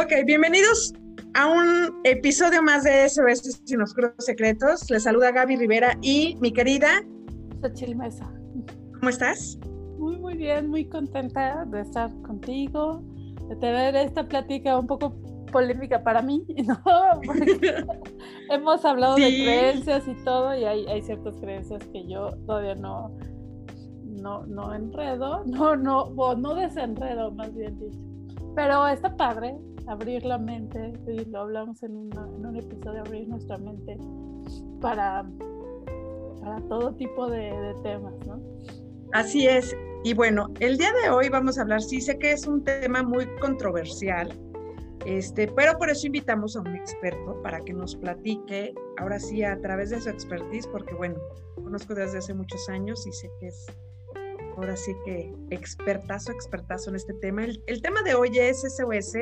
[0.00, 0.94] Ok, bienvenidos
[1.34, 4.88] a un episodio más de SOS Sin Oscuros Secretos.
[4.90, 7.04] Les saluda Gaby Rivera y mi querida
[7.60, 8.32] Xochitl Mesa.
[8.94, 9.58] ¿Cómo estás?
[9.98, 13.02] Muy, muy bien, muy contenta de estar contigo,
[13.48, 15.16] de tener esta plática un poco
[15.50, 16.80] polémica para mí, ¿no?
[17.26, 17.84] Porque
[18.50, 23.18] hemos hablado de creencias y todo, y hay, hay ciertas creencias que yo todavía no,
[24.04, 27.98] no, no enredo, no, no, o no desenredo, más bien dicho.
[28.54, 33.98] Pero está padre abrir la mente, y lo hablamos en, un episodio, abrir nuestra mente
[34.80, 35.28] para,
[36.40, 38.40] para todo tipo de, de temas, ¿no?
[39.12, 39.74] Así es.
[40.04, 43.02] Y bueno, el día de hoy vamos a hablar, sí sé que es un tema
[43.02, 44.32] muy controversial,
[45.06, 49.58] este, pero por eso invitamos a un experto para que nos platique, ahora sí, a
[49.60, 51.16] través de su expertise, porque bueno,
[51.54, 53.66] conozco desde hace muchos años y sé que es
[54.56, 57.44] ahora sí que expertazo, expertazo en este tema.
[57.44, 59.14] El, el tema de hoy es SOS,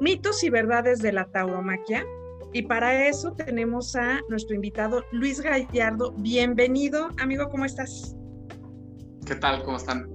[0.00, 2.04] mitos y verdades de la tauromaquia.
[2.52, 6.12] Y para eso tenemos a nuestro invitado Luis Gallardo.
[6.18, 8.16] Bienvenido, amigo, ¿cómo estás?
[9.24, 9.62] ¿Qué tal?
[9.62, 10.10] ¿Cómo están?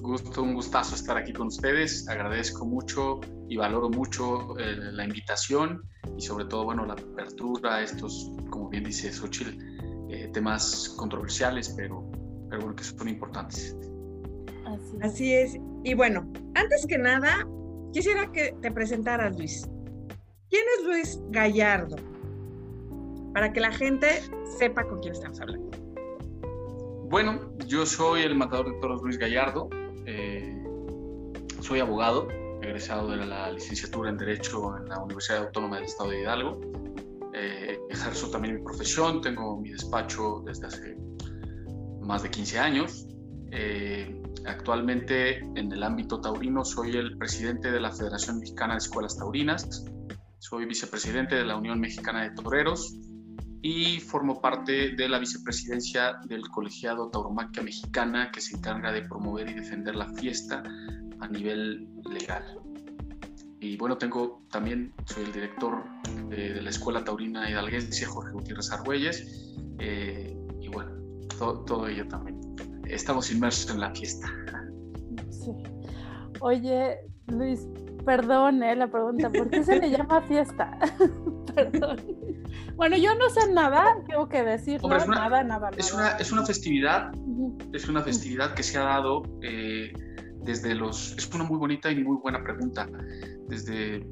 [0.00, 2.08] Gusto, un gustazo estar aquí con ustedes.
[2.08, 5.82] Agradezco mucho y valoro mucho eh, la invitación
[6.16, 9.58] y sobre todo, bueno, la apertura a estos, como bien dice Xochitl,
[10.08, 12.10] eh, temas controversiales, pero,
[12.48, 13.76] pero bueno, que son importantes.
[14.64, 15.02] Así es.
[15.02, 15.56] Así es.
[15.84, 17.46] Y bueno, antes que nada,
[17.92, 19.68] quisiera que te presentaras, Luis.
[20.48, 21.96] ¿Quién es Luis Gallardo?
[23.32, 24.22] Para que la gente
[24.58, 25.70] sepa con quién estamos hablando.
[27.08, 29.68] Bueno, yo soy el matador de toros Luis Gallardo.
[30.06, 30.62] Eh,
[31.60, 32.28] soy abogado,
[32.62, 36.60] egresado de la licenciatura en Derecho en la Universidad Autónoma del Estado de Hidalgo.
[37.32, 40.96] Eh, ejerzo también mi profesión, tengo mi despacho desde hace
[42.00, 43.06] más de 15 años.
[43.52, 49.16] Eh, actualmente en el ámbito taurino soy el presidente de la Federación Mexicana de Escuelas
[49.16, 49.84] Taurinas,
[50.38, 52.96] soy vicepresidente de la Unión Mexicana de Toreros,
[53.62, 59.50] y formo parte de la vicepresidencia del colegiado Tauromaquia Mexicana que se encarga de promover
[59.50, 60.62] y defender la fiesta
[61.20, 62.58] a nivel legal.
[63.60, 65.84] Y bueno, tengo también, soy el director
[66.30, 70.92] de, la Escuela Taurina Hidalguense, Jorge Gutiérrez Argüelles, eh, y bueno,
[71.66, 72.39] todo ello también.
[72.94, 74.28] Estamos inmersos en la fiesta.
[75.30, 75.52] Sí.
[76.40, 77.66] Oye, Luis,
[78.04, 80.78] perdón eh, la pregunta, ¿por qué se le llama fiesta?
[81.54, 81.98] perdón.
[82.76, 86.08] Bueno, yo no sé nada, tengo que decir Hombre, una, nada, nada, Es nada.
[86.12, 87.12] una, es una festividad,
[87.72, 89.92] es una festividad que se ha dado eh,
[90.42, 91.14] desde los...
[91.16, 92.88] Es una muy bonita y muy buena pregunta,
[93.48, 94.06] desde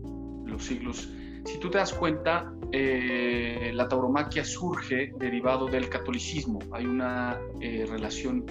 [0.44, 1.10] los siglos.
[1.46, 6.58] Si tú te das cuenta, eh, la tauromaquia surge derivado del catolicismo.
[6.72, 8.44] Hay una eh, relación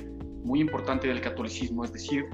[0.47, 2.25] muy importante del catolicismo, es decir,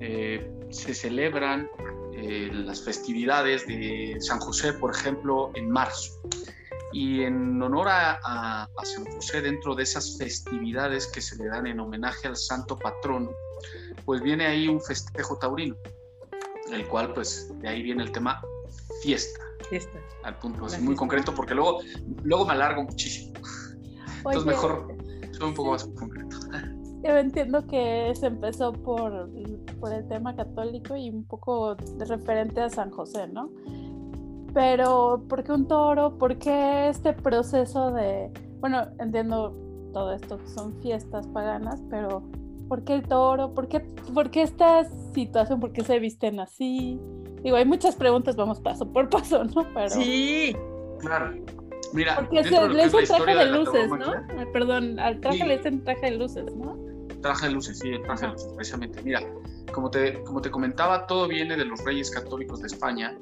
[0.00, 1.68] eh, se celebran
[2.14, 6.20] eh, las festividades de San José, por ejemplo, en marzo.
[6.92, 11.46] Y en honor a, a, a, San José, dentro de esas festividades que se le
[11.46, 13.30] dan en homenaje al santo patrón,
[14.04, 15.76] pues viene ahí un festejo taurino,
[16.72, 18.42] el cual pues de ahí viene el tema
[19.02, 19.40] fiesta.
[19.68, 20.00] Fiesta.
[20.24, 21.80] Al punto así muy concreto, porque luego,
[22.24, 23.34] luego me alargo muchísimo.
[24.24, 24.96] Oye, Entonces mejor
[25.30, 26.29] soy un poco más concreto.
[27.02, 29.30] Yo entiendo que se empezó por,
[29.80, 33.50] por el tema católico y un poco referente a San José, ¿no?
[34.52, 36.18] Pero, ¿por qué un toro?
[36.18, 38.30] ¿Por qué este proceso de...
[38.60, 39.56] Bueno, entiendo
[39.92, 42.22] todo esto, que son fiestas paganas, pero
[42.68, 43.54] ¿por qué el toro?
[43.54, 44.84] ¿Por qué, ¿Por qué esta
[45.14, 45.60] situación?
[45.60, 47.00] ¿Por qué se visten así?
[47.42, 49.66] Digo, hay muchas preguntas, vamos paso por paso, ¿no?
[49.72, 49.90] Pero...
[49.90, 50.54] Sí,
[50.98, 51.34] claro.
[51.92, 54.52] Mira, porque se le dicen traje de luces, ¿no?
[54.52, 55.44] Perdón, al traje sí.
[55.44, 56.89] le dicen traje de luces, ¿no?
[57.22, 59.02] Traje de luces, sí, el traje de luces, precisamente.
[59.02, 59.20] Mira,
[59.72, 63.18] como te, como te comentaba, todo viene de los reyes católicos de España,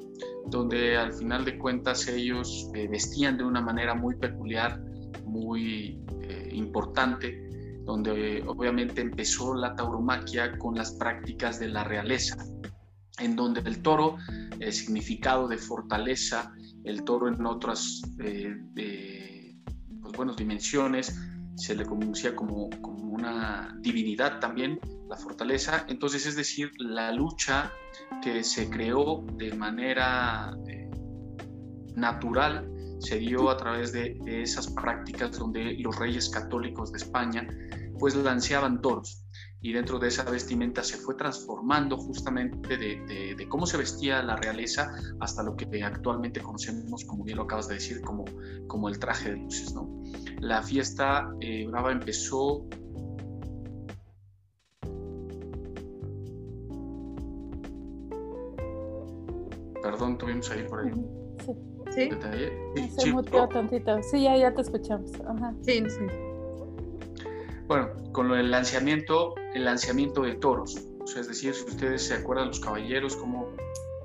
[0.47, 4.81] donde al final de cuentas ellos eh, vestían de una manera muy peculiar,
[5.25, 7.49] muy eh, importante,
[7.85, 12.37] donde obviamente empezó la tauromaquia con las prácticas de la realeza,
[13.19, 14.17] en donde el toro,
[14.59, 16.53] eh, significado de fortaleza,
[16.83, 18.55] el toro en otras eh,
[20.01, 21.15] pues, bueno, dimensiones,
[21.59, 24.79] se le conocía como, como, una divinidad también,
[25.09, 25.85] la fortaleza.
[25.89, 27.71] Entonces, es decir, la lucha
[28.21, 30.89] que se creó de manera eh,
[31.95, 37.47] natural se dio a través de, de, esas prácticas donde los reyes católicos de España
[37.97, 39.25] pues lanceaban toros
[39.61, 44.23] y dentro de esa vestimenta se fue transformando justamente de, de, de, cómo se vestía
[44.23, 48.23] la realeza hasta lo que actualmente conocemos, como bien lo acabas de decir, como,
[48.67, 49.73] como el traje de luces.
[49.73, 49.89] ¿no?
[50.39, 52.65] La fiesta eh, brava empezó
[59.81, 60.91] perdón tuvimos ahí por ahí.
[61.45, 61.53] Sí.
[61.91, 62.09] Sí.
[62.09, 62.51] Detalle.
[62.75, 64.01] Sí, Se muteó oh, tantito.
[64.03, 65.11] Sí, ya, ya te escuchamos.
[65.27, 65.53] Ajá.
[65.61, 66.05] Sí, sí.
[67.67, 70.87] Bueno, con lo del lanzamiento, el lanzamiento de toros.
[71.01, 73.47] O sea, es decir, si ustedes se acuerdan, los caballeros, cómo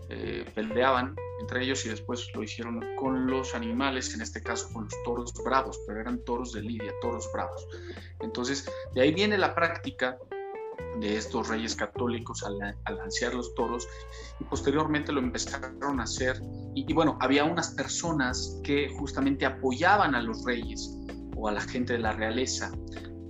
[0.09, 4.85] eh, peleaban entre ellos y después lo hicieron con los animales, en este caso con
[4.85, 7.69] los toros bravos, pero eran toros de lidia, toros bravos.
[8.21, 10.17] Entonces, de ahí viene la práctica
[11.01, 12.99] de estos reyes católicos al, al
[13.35, 13.87] los toros
[14.41, 16.41] y posteriormente lo empezaron a hacer.
[16.75, 20.97] Y bueno, había unas personas que justamente apoyaban a los reyes
[21.37, 22.73] o a la gente de la realeza,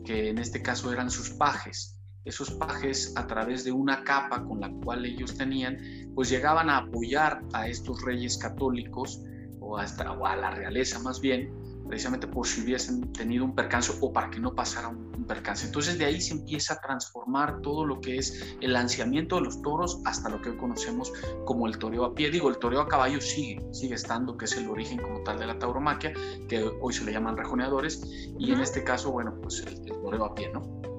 [0.04, 1.93] que en este caso eran sus pajes.
[2.24, 5.78] Esos pajes, a través de una capa con la cual ellos tenían,
[6.14, 9.20] pues llegaban a apoyar a estos reyes católicos
[9.60, 11.52] o, hasta, o a la realeza más bien,
[11.86, 15.66] precisamente por si hubiesen tenido un percance o para que no pasara un, un, percance.
[15.66, 19.60] Entonces de ahí se empieza a transformar todo lo que es el lanceamiento de los
[19.60, 21.12] toros hasta lo que hoy conocemos
[21.44, 22.30] como el toreo a pie.
[22.30, 25.46] Digo, el toreo a caballo sigue, sigue estando, que es el origen como tal de
[25.46, 26.14] la tauromaquia,
[26.48, 28.02] que hoy se le llaman rejoneadores,
[28.38, 30.93] y en este caso, bueno, pues el, el toreo a pie, ¿no?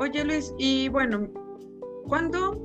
[0.00, 1.28] Oye Luis, y bueno,
[2.08, 2.60] ¿cuándo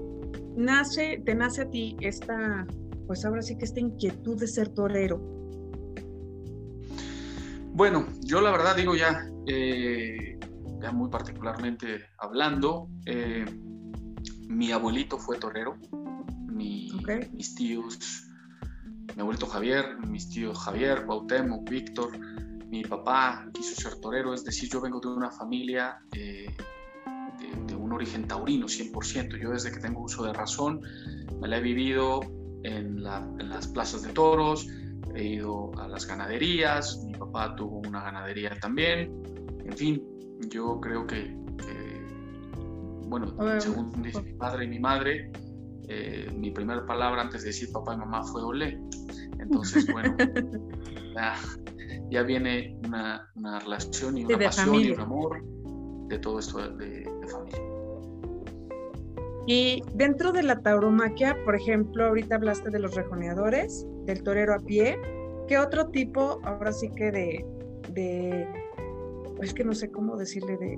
[0.56, 2.66] nace, te nace a ti esta,
[3.06, 5.20] pues ahora sí que esta inquietud de ser torero?
[7.74, 10.40] Bueno, yo la verdad digo ya, eh,
[10.81, 13.46] ya muy particularmente hablando, eh,
[14.48, 15.78] mi abuelito fue torero,
[16.48, 16.92] mi,
[17.31, 18.28] mis tíos,
[19.16, 22.20] mi abuelito Javier, mis tíos Javier, Cuauhtémoc, Víctor,
[22.70, 26.48] mi papá quiso ser torero, es decir, yo vengo de una familia eh,
[27.40, 29.38] de, de un origen taurino, 100%.
[29.42, 30.82] Yo desde que tengo uso de razón
[31.42, 32.20] me la he vivido
[32.64, 34.68] en, la- en las plazas de toros,
[35.16, 39.12] he ido a las ganaderías, mi papá tuvo una ganadería también,
[39.66, 40.04] en fin,
[40.50, 42.06] yo creo que, que,
[43.08, 45.32] bueno, Ah, según dice mi padre y mi madre,
[45.88, 48.80] eh, mi primera palabra antes de decir papá y mamá fue olé.
[49.40, 50.16] Entonces, bueno,
[51.16, 51.36] ya,
[52.12, 54.94] ya viene una, una relación y Sí, una pasión y familia.
[54.96, 55.44] un amor
[56.08, 57.62] de todo esto de familia.
[59.48, 64.60] Y dentro de la tauromaquia, por ejemplo, ahorita hablaste de los rejoneadores, del torero a
[64.60, 65.00] pie.
[65.48, 67.46] ¿Qué otro tipo, ahora sí que de,
[67.90, 68.48] de
[69.42, 70.78] es que no sé cómo decirle, de,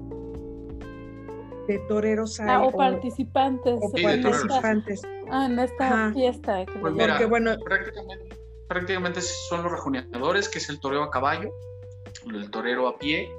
[1.68, 2.48] de toreros hay?
[2.50, 5.02] Ah, o o- participantes o Sí, participantes.
[5.30, 6.14] ah, en esta Ajá.
[6.14, 6.66] fiesta.
[6.66, 6.96] que Pues llaman.
[6.96, 8.36] mira, Porque bueno, prácticamente,
[8.70, 11.52] prácticamente son los rejoneadores, que es el toreo a caballo,
[12.34, 13.30] el torero a pie,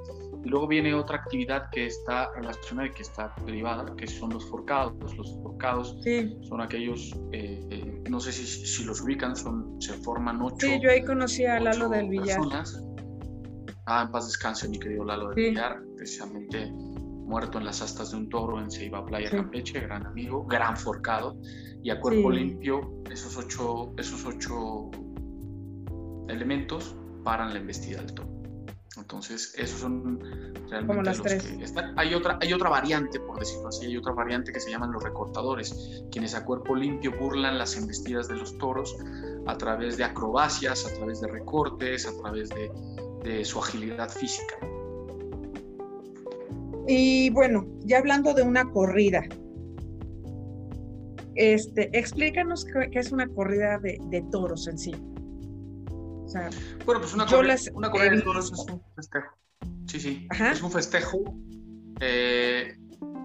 [0.43, 4.45] y luego viene otra actividad que está relacionada y que está derivada, que son los
[4.49, 4.93] forcados.
[5.15, 9.93] Los forcados sí, son aquellos, eh, eh, no sé si, si los ubican, son, se
[10.03, 10.67] forman ocho.
[10.67, 12.25] sí, yo ahí conocí a Lalo del Villar.
[12.39, 12.83] personas.
[13.85, 15.49] Ah, en paz descanse, mi querido Lalo del Sí.
[15.51, 16.71] Villar, precisamente
[17.25, 19.37] muerto en las astas de un toro en Ceiba Playa, Sí.
[19.37, 21.37] Campeche, gran amigo, gran forcado,
[21.81, 24.91] y a cuerpo limpio, esos ocho, esos ocho
[26.27, 28.32] elementos paran la embestida del toro.
[29.03, 30.17] Entonces, esos son
[30.69, 31.43] realmente Como las los tres.
[31.43, 31.93] que están.
[31.99, 35.03] Hay otra, hay otra variante, por decirlo así, hay otra variante que se llaman los
[35.03, 38.95] recortadores, quienes a cuerpo limpio burlan las embestidas de los toros
[39.45, 42.71] a través de acrobacias, a través de recortes, a través de,
[43.23, 44.55] de su agilidad física.
[46.87, 49.21] Y bueno, ya hablando de una corrida,
[51.35, 54.95] este, explícanos qué, es una corrida de, de toros en sí.
[56.33, 56.49] Sea,
[56.85, 59.37] Bueno, pues una, las corrida de toros es un festejo.
[59.87, 60.51] Sí, sí, Ajá.
[60.51, 61.23] es un festejo.
[61.99, 62.75] eh,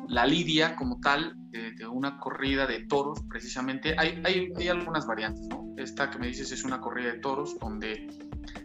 [0.08, 5.06] la lidia como tal, de, de una corrida de toros, precisamente, hay, hay, hay algunas
[5.06, 5.74] variantes, ¿no?
[5.76, 8.08] Esta que me dices es una corrida de toros donde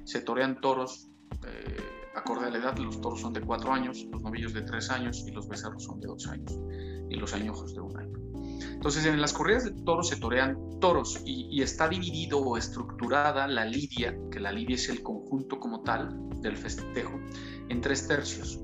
[0.05, 1.09] se torean toros
[1.45, 1.77] eh,
[2.15, 2.77] acorde a la edad.
[2.77, 5.99] Los toros son de cuatro años, los novillos de tres años y los becerros son
[5.99, 6.57] de dos años
[7.09, 8.22] y los añojos de un año.
[8.71, 13.47] Entonces, en las corridas de toros se torean toros y, y está dividido o estructurada
[13.47, 16.09] la lidia, que la lidia es el conjunto como tal
[16.41, 17.19] del festejo,
[17.69, 18.59] en tres tercios.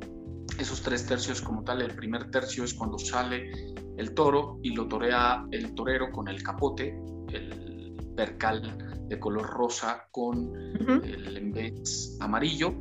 [0.59, 3.51] Esos tres tercios como tal, el primer tercio es cuando sale
[3.97, 6.97] el toro y lo torea el torero con el capote,
[7.31, 12.73] el percal de color rosa con ujú, el embés amarillo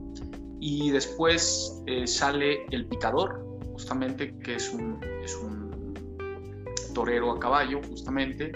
[0.60, 5.57] y después eh, sale el picador justamente que es un, es un
[6.92, 8.52] torero a caballo justamente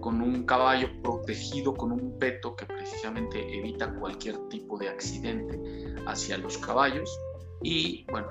[0.00, 6.36] con un caballo protegido con un peto que precisamente evita cualquier tipo de accidente hacia
[6.38, 7.08] los caballos.
[7.62, 8.28] Y bueno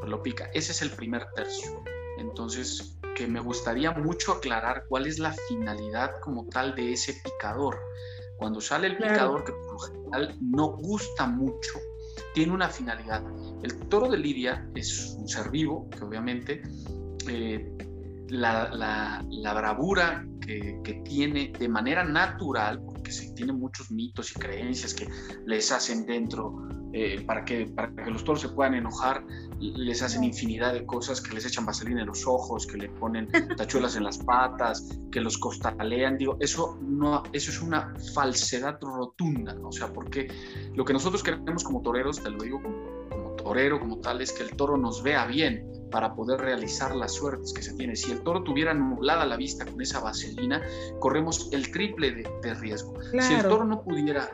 [0.00, 0.50] pues lo pica.
[0.52, 1.82] Ese es el primer tercio.
[2.18, 7.78] Entonces que me gustaría mucho aclarar cuál es la finalidad como tal de ese picador.
[8.36, 11.78] Cuando sale el picador, que por lo general no gusta mucho,
[12.34, 13.22] tiene una finalidad.
[13.62, 16.62] El toro de Lidia es un ser vivo, que obviamente
[17.28, 17.76] eh,
[18.32, 24.32] la, la- la bravura que, que, tiene de manera natural, porque se tiene muchos mitos
[24.32, 25.06] y creencias que
[25.46, 29.24] les hacen dentro eh, para, que, para que los toros se puedan enojar,
[29.58, 33.28] les hacen infinidad de cosas, que les echan vaselina en los ojos, que le ponen
[33.56, 39.56] tachuelas en las patas, que los costalean, digo, eso, no, eso es una falsedad rotunda,
[39.62, 40.28] o sea, porque
[40.74, 42.81] lo que nosotros queremos como toreros, te lo digo como
[43.42, 47.52] torero, como tal, es que el toro nos vea bien para poder realizar las suertes
[47.52, 47.94] que se tiene.
[47.96, 50.62] Si el toro tuviera nublada la vista con esa vaselina,
[51.00, 52.94] corremos el triple de, riesgo.
[53.20, 54.30] Si el toro no pudiera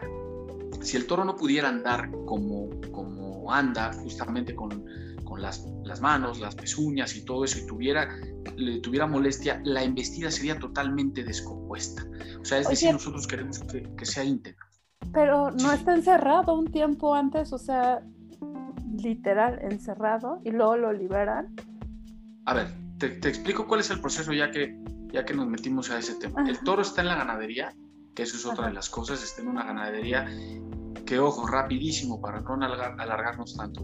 [0.81, 4.85] si el toro no pudiera andar como, como anda, justamente con,
[5.25, 8.09] con las, las, manos, las pezuñas y todo eso, y tuviera,
[8.57, 12.07] le tuviera molestia, la embestida sería totalmente descompuesta.
[12.41, 14.65] O sea, es decir, nosotros queremos que, que, sea íntegro.
[15.13, 18.03] Pero no está encerrado un tiempo antes, o sea,
[19.03, 21.55] literal encerrado, y luego lo liberan.
[22.45, 24.79] A ver, te, te explico cuál es el proceso ya que,
[25.13, 26.49] ya que nos metimos a ese tema.
[26.49, 27.75] El toro está en la ganadería,
[28.15, 30.27] que eso es otra de las cosas, está en una ganadería
[31.07, 33.81] que, ojo, rapidísimo para no alargarnos tanto.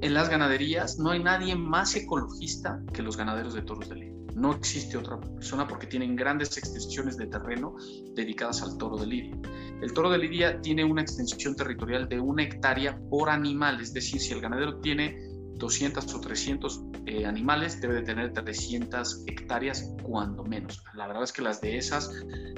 [0.00, 4.13] En las ganaderías no hay nadie más ecologista que los ganaderos de toros de lidia.
[4.34, 7.76] No existe otra persona porque tienen grandes extensiones de terreno
[8.14, 9.36] dedicadas al toro de lidia.
[9.80, 14.20] El toro de lidia tiene una extensión territorial de una hectárea por animal, es decir,
[14.20, 15.16] si el ganadero tiene
[15.56, 20.82] 200 o 300 eh, animales, debe de tener 300 hectáreas cuando menos.
[20.94, 22.10] La verdad es que las de esas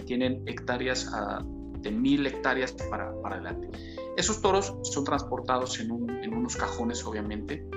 [0.07, 1.45] tienen hectáreas ah,
[1.81, 3.69] de 1000 hectáreas para, para, adelante.
[4.17, 5.91] Esos toros son transportados en,
[6.23, 7.69] en unos cajones, obviamente,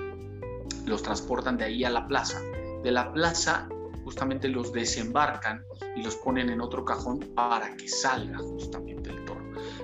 [0.86, 2.42] los transportan de ahí a la plaza.
[2.84, 3.68] De la plaza
[4.10, 5.64] justamente los desembarcan
[5.96, 9.40] y los ponen en otro cajón para que salga justamente el toro.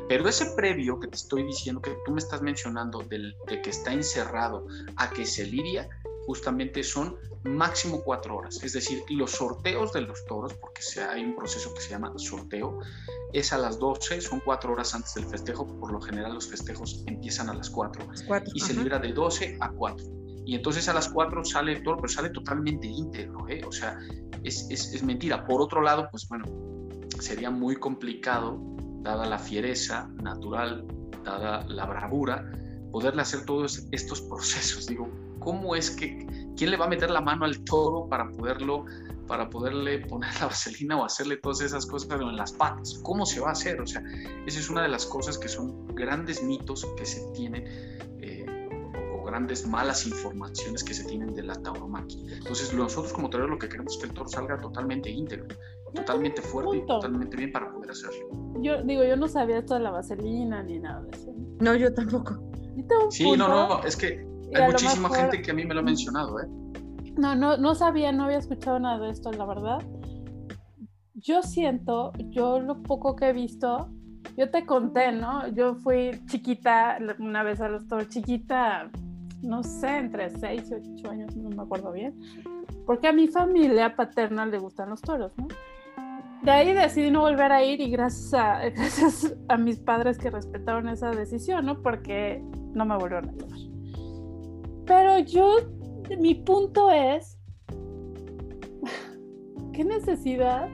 [0.09, 3.69] Pero ese previo que te estoy diciendo, que tú me estás mencionando, del, de que
[3.69, 4.65] está encerrado
[4.95, 5.87] a que se lidia,
[6.25, 8.63] justamente son máximo cuatro horas.
[8.63, 12.79] Es decir, los sorteos de los toros, porque hay un proceso que se llama sorteo,
[13.31, 15.67] es a las 12, son cuatro horas antes del festejo.
[15.79, 18.07] Por lo general los festejos empiezan a las 4
[18.55, 20.24] y se libra de 12 a 4.
[20.45, 23.63] Y entonces a las 4 sale el toro, pero sale totalmente íntegro, ¿eh?
[23.67, 23.97] o sea,
[24.43, 25.45] es, es, es mentira.
[25.45, 26.45] Por otro lado, pues bueno,
[27.19, 28.59] sería muy complicado
[29.01, 30.85] dada la fiereza natural,
[31.23, 32.51] dada la bravura,
[32.91, 34.87] poderle hacer todos estos procesos.
[34.87, 35.09] Digo,
[35.39, 36.25] ¿cómo es que,
[36.57, 38.85] quién le va a meter la mano al toro para poderlo,
[39.27, 42.99] para poderle poner la vaselina o hacerle todas esas cosas en las patas?
[43.03, 43.79] ¿Cómo se va a hacer?
[43.79, 44.01] O sea,
[44.45, 47.65] esa es una de las cosas que son grandes mitos que se tienen
[48.21, 48.34] eh,
[49.25, 52.19] grandes malas informaciones que se tienen de la tauromaquia.
[52.37, 55.47] Entonces, nosotros como toreros lo que queremos es que el toro salga totalmente íntegro
[55.95, 58.27] totalmente fuerte y totalmente bien para poder hacerlo.
[58.61, 61.33] Yo digo, yo no sabía esto de la vaselina ni nada de eso.
[61.59, 62.37] No, yo tampoco.
[63.09, 66.39] sí, no, no, es que hay muchísima gente que a mí me lo ha mencionado,
[66.39, 66.47] ¿eh?
[67.17, 69.79] No, no, no sabía, no había escuchado nada de esto, la verdad.
[71.13, 73.89] Yo siento, yo lo poco que he visto,
[74.37, 75.47] yo te conté, ¿no?
[75.47, 78.91] Yo fui chiquita una vez a los toros, chiquita,
[79.45, 82.13] no sé, entre 6 y 8 años, no me acuerdo bien,
[82.85, 85.47] porque a mi familia paterna le gustan los toros, ¿no?
[86.45, 90.29] de ahí decidí no volver a ir y gracias a, gracias a mis padres que
[90.29, 91.81] respetaron esa decisión, ¿no?
[91.81, 93.59] Porque no me volvieron a llevar.
[94.85, 95.57] Pero yo,
[96.19, 97.39] mi punto es,
[99.73, 100.69] ¿qué necesidad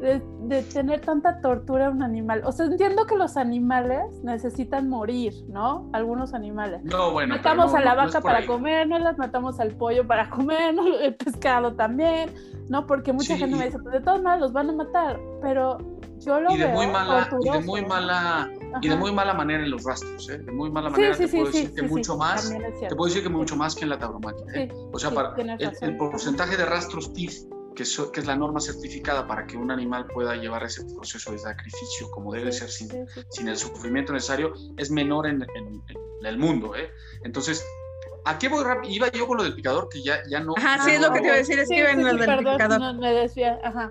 [0.00, 2.42] de, tener tanta tortura a un animal?
[2.44, 5.88] O sea, entiendo que los animales necesitan morir, ¿no?
[5.92, 6.82] Algunos animales.
[6.84, 7.36] No, bueno.
[7.36, 11.74] Matamos a la vaca para comer, no las matamos al pollo para comer, el pescado
[11.74, 12.30] también
[12.70, 12.86] ¿no?
[12.86, 15.78] Porque mucha gente me dice, pues de todos modos los van a matar, pero
[16.20, 18.48] yo lo y de veo muy mala y de muy mala
[18.80, 20.38] y de muy mala manera en los rastros, ¿eh?
[20.38, 23.56] De muy mala manera te puedo decir que mucho más, te puedo decir que mucho
[23.56, 24.72] más que en la tauromaquia, ¿eh?
[24.92, 27.42] O sea, para el, porcentaje de rastros TIF
[27.82, 31.38] que, que, es la norma certificada para que un animal pueda llevar ese proceso de
[31.38, 32.88] sacrificio como debe ser sin,
[33.30, 36.76] sin el sufrimiento necesario, es menor en, en, en el mundo.
[36.76, 36.90] ¿eh?
[37.24, 37.64] Entonces,
[38.26, 38.92] ¿A qué voy rápido?
[38.92, 40.52] Iba yo con lo del picador, que ya, ya no.
[40.54, 42.38] Ajá, sí, es lo que te iba a decir, es que iba en lo del
[42.38, 42.78] picador.
[42.78, 43.90] No, me decía, ajá.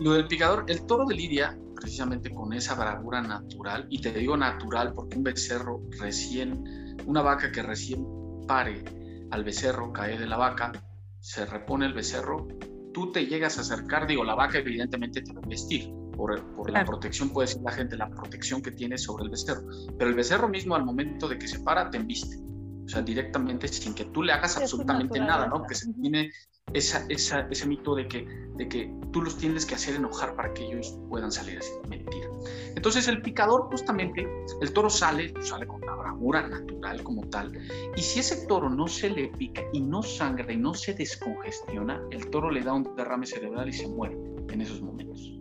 [0.00, 4.36] Lo del picador, el toro de Lidia, precisamente con esa bravura natural, y te digo
[4.36, 8.04] natural porque un becerro recién, una vaca que recién
[8.48, 8.82] pare
[9.30, 10.72] al becerro, cae de la vaca,
[11.20, 12.48] se repone el becerro,
[12.94, 16.70] tú te llegas a acercar, digo, la vaca evidentemente te va a vestir, por, por
[16.70, 19.62] la protección, puede decir la gente, la protección que tiene sobre el becerro,
[19.98, 22.38] pero el becerro mismo al momento de que se para te embiste
[22.84, 25.64] o sea, directamente sin que tú le hagas absolutamente nada, ¿no?
[25.64, 26.30] Que se tiene
[26.72, 30.52] esa, esa, ese mito de que, de que tú los tienes que hacer enojar para
[30.54, 31.70] que ellos puedan salir así.
[31.88, 32.28] Mentira.
[32.74, 34.26] Entonces el picador justamente,
[34.60, 37.52] el toro sale, sale con la bravura natural como tal,
[37.96, 42.00] y si ese toro no se le pica y no sangra y no se descongestiona,
[42.10, 44.16] el toro le da un derrame cerebral y se muere
[44.50, 45.38] en esos momentos.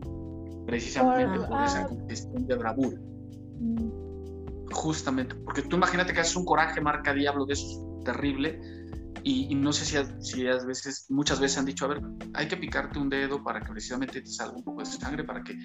[0.66, 2.98] Precisamente por esa cuestión de bravura.
[3.60, 4.04] Mm.
[4.72, 8.60] Justamente, porque tú imagínate que haces un coraje marca diablo de eso terrible
[9.24, 12.02] y, no sé si, si a veces, muchas veces han dicho, a ver,
[12.34, 15.44] hay que picarte un dedo para que precisamente te salga un poco de sangre, para
[15.44, 15.58] que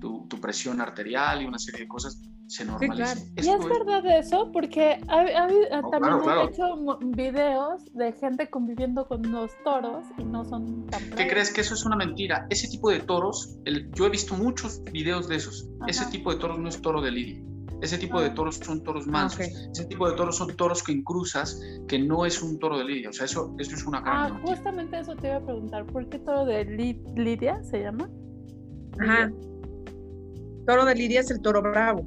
[0.00, 3.32] tu, tu presión arterial y una serie de cosas se normalicen.
[3.36, 4.50] ¿Y es, verdad eso?
[4.52, 11.10] Porque también he hecho videos de gente conviviendo con los toros y no son tan...
[11.10, 12.46] ¿Qué crees que eso es una mentira?
[12.50, 15.68] Ese tipo de toros, el, yo he visto muchos videos de esos.
[15.86, 17.53] Ese tipo de toros no es toro de lidia.
[17.80, 18.34] Ese tipo de ah.
[18.34, 19.40] toros son toros mansos.
[19.40, 23.10] Ese tipo de toros son toros que incruzas, que no es un toro de lidia.
[23.10, 24.32] O sea, eso, eso es una gran.
[24.32, 25.86] Ah, justamente eso te iba a preguntar.
[25.86, 28.08] ¿Por qué toro de lidia se llama?
[28.98, 29.30] Ajá.
[30.66, 32.06] Toro de lidia es el toro bravo.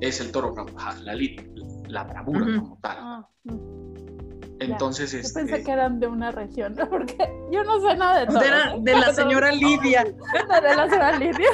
[0.00, 1.44] Es el toro bravo, ajá, la lidia,
[1.88, 2.96] la bravura como tal.
[2.98, 4.19] Ah, mm.
[4.60, 7.16] Entonces, Yo pensé este que eran de una región, porque
[7.50, 8.40] yo no sé nada de todo.
[8.80, 10.04] De, la, señora Lidia.
[10.04, 11.50] de la señora Lidia.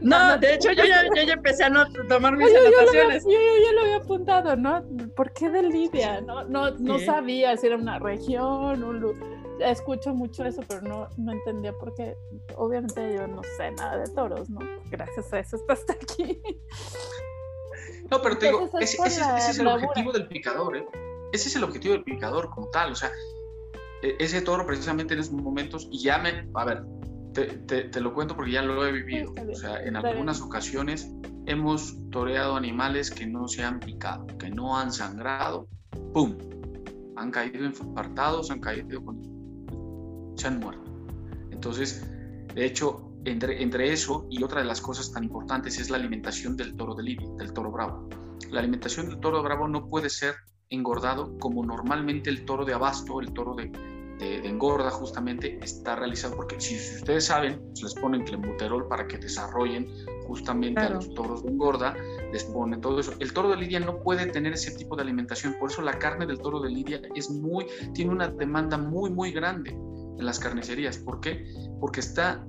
[0.00, 3.24] No, de hecho yo ya, yo ya empecé a no tomar mis anotaciones.
[3.24, 4.84] Yo, yo, ya lo había apuntado, ¿no?
[5.16, 6.20] ¿Por qué de Lidia?
[6.20, 11.32] No, no, no sabía si era una región, un escucho mucho eso, pero no, no
[11.32, 12.16] entendía por qué.
[12.56, 14.60] Obviamente yo no sé nada de toros, ¿no?
[14.90, 16.42] Gracias a eso estás aquí.
[18.10, 20.86] No, pero te digo, ese, ese, ese es el objetivo del picador, ¿eh?
[21.34, 23.10] Ese es el objetivo del picador como tal, o sea,
[24.02, 26.84] e, ese toro precisamente en esos momentos, y ya me, a ver,
[27.32, 31.10] te, lo cuento porque ya lo he vivido, o sea, en algunas ocasiones
[31.46, 35.66] hemos toreado animales que no se han picado, que no han sangrado,
[36.12, 36.38] ¡pum!
[37.16, 39.20] Han caído infartados, han caído con...
[40.36, 40.88] se han muerto.
[41.50, 42.08] Entonces,
[42.54, 46.56] de hecho, entre, entre eso y otra de las cosas tan importantes es la alimentación
[46.56, 48.08] del toro de lidia, del toro bravo.
[48.52, 50.36] La alimentación del toro bravo no puede ser
[50.70, 53.70] engordado como normalmente el toro de abasto, el toro de,
[54.18, 59.18] de, engorda justamente está realizado, porque si, ustedes saben, pues, les ponen clenbuterol para que
[59.18, 59.88] desarrollen
[60.26, 61.94] justamente a los toros de engorda,
[62.32, 63.12] les ponen todo eso.
[63.18, 66.26] El toro de lidia no puede tener ese tipo de alimentación, por eso la carne
[66.26, 70.98] del toro de lidia es muy, tiene una demanda muy, muy grande en las carnicerías.
[70.98, 71.44] ¿Por qué?
[71.80, 72.44] Porque está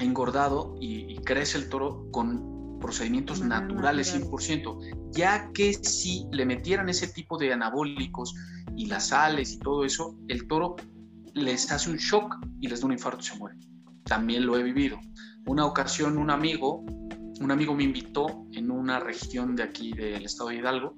[0.00, 7.08] engordado y crece el toro con procedimientos naturales 100%, ya que si le metieran ese
[7.08, 8.34] tipo de anabólicos
[8.76, 10.76] y las sales y todo eso, el toro
[11.34, 13.58] les hace un shock y les da un infarto y se muere.
[14.04, 14.98] También lo he vivido.
[15.46, 16.84] Una ocasión un amigo,
[17.40, 20.96] un amigo me invitó en una región de aquí del estado de Hidalgo,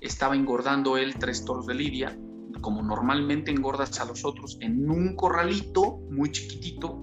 [0.00, 2.16] estaba engordando él tres toros de lidia,
[2.60, 7.02] como normalmente engordas a los otros, en un corralito muy chiquitito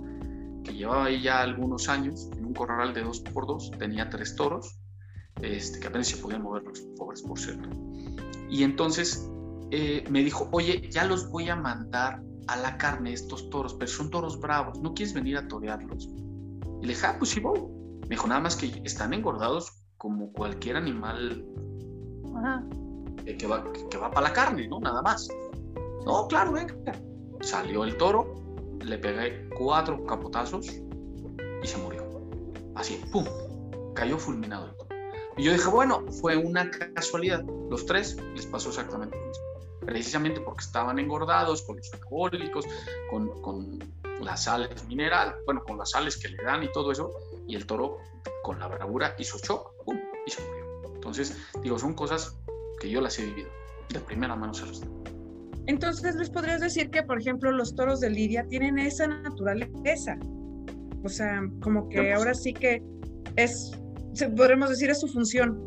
[0.64, 4.78] que llevaba ahí ya algunos años, un corral de dos por dos, tenía tres toros,
[5.42, 7.68] este, que apenas se podían mover los pobres, por cierto.
[8.50, 9.28] Y entonces
[9.72, 13.90] eh, me dijo, oye, ya los voy a mandar a la carne estos toros, pero
[13.90, 16.06] son toros bravos, ¿no quieres venir a torearlos?
[16.82, 17.62] Y le dije, ah, pues sí voy.
[18.04, 21.46] Me dijo, nada más que están engordados como cualquier animal
[23.26, 24.80] que, va, que va para la carne, ¿no?
[24.80, 25.28] Nada más.
[26.06, 26.76] No, claro, venga.
[27.42, 28.36] Salió el toro,
[28.84, 31.93] le pegué cuatro capotazos y se murió.
[32.76, 33.26] Así, ¡pum!
[33.94, 34.96] Cayó fulminado el toro.
[35.38, 37.44] Y yo dije, bueno, fue una casualidad.
[37.70, 39.44] Los tres les pasó exactamente lo mismo.
[39.82, 42.66] Precisamente porque estaban engordados con los alcohólicos,
[43.10, 43.80] con, con
[44.22, 47.12] las sales mineral, bueno, con las sales que le dan y todo eso.
[47.48, 47.98] Y el toro,
[48.44, 50.00] con la bravura, hizo shock, ¡pum!
[50.26, 50.94] y se murió.
[50.94, 52.38] Entonces, digo, son cosas
[52.80, 53.50] que yo las he vivido.
[53.90, 55.04] De primera mano se digo.
[55.66, 60.18] Entonces, les podrías decir que, por ejemplo, los toros de Lidia tienen esa naturaleza.
[61.04, 62.82] O sea, como que pues ahora sí que
[63.36, 63.72] es,
[64.36, 65.60] podremos decir, es su función.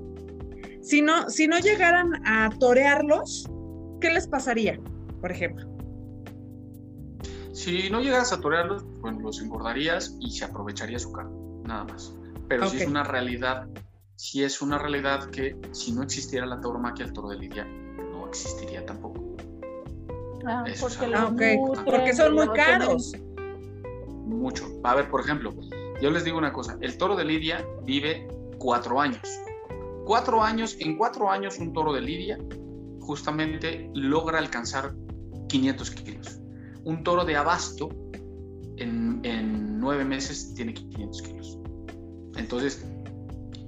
[0.83, 3.51] Si no, si no llegaran a torearlos,
[4.01, 4.79] ¿qué les pasaría,
[5.21, 5.67] por ejemplo?
[7.53, 12.15] Si no llegaras a torearlos, pues los engordarías y se aprovecharía su carne, nada más.
[12.49, 13.67] Pero si es una realidad,
[14.15, 18.29] si es una realidad que si no existiera la tauromaquia, el toro de Lidia no
[18.29, 19.37] existiría tampoco.
[20.47, 21.33] Ah, porque, ah,
[21.85, 23.13] porque son muy caros.
[24.27, 24.67] Mucho.
[24.85, 25.55] A ver, por ejemplo,
[26.03, 29.23] yo les digo una cosa, el toro de Lidia vive cuatro años.
[30.05, 32.39] Cuatro años, en cuatro años un toro de Lidia
[33.01, 34.95] justamente logra alcanzar
[35.49, 36.41] 500 kilos.
[36.85, 37.89] Un toro de abasto
[38.77, 41.59] en, nueve meses tiene 500 kilos.
[42.37, 42.85] Entonces,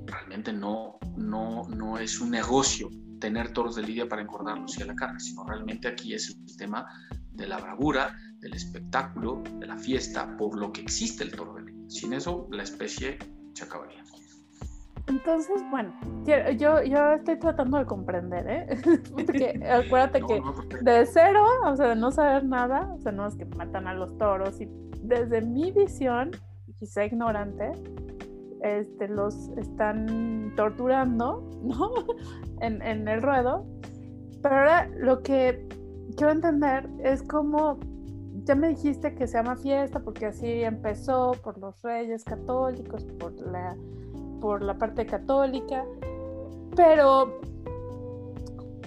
[0.06, 2.90] realmente no, no, no es un negocio
[3.20, 6.56] tener toros de lidia para engordarlos y a la carne, sino realmente aquí es el
[6.56, 6.86] tema
[7.32, 11.62] de la bravura, del espectáculo, de la fiesta, por lo que existe el toro de
[11.62, 11.90] lidia.
[11.90, 13.18] Sin eso, la especie
[13.54, 14.04] se acabaría.
[15.08, 15.92] Entonces, bueno,
[16.58, 18.80] yo, yo estoy tratando de comprender, ¿eh?
[19.10, 20.42] Porque acuérdate que
[20.82, 23.94] de cero, o sea, de no saber nada, o sea, no es que matan a
[23.94, 24.68] los toros y
[25.02, 26.32] desde mi visión,
[26.78, 27.72] quizá ignorante,
[28.62, 31.90] este, los están torturando, ¿no?
[32.60, 33.66] en, en el ruedo.
[34.42, 35.66] Pero ahora lo que
[36.16, 37.80] quiero entender es cómo
[38.48, 43.34] ya me dijiste que se llama fiesta porque así empezó por los reyes católicos, por
[43.34, 43.76] la,
[44.40, 45.84] por la parte católica,
[46.74, 47.38] pero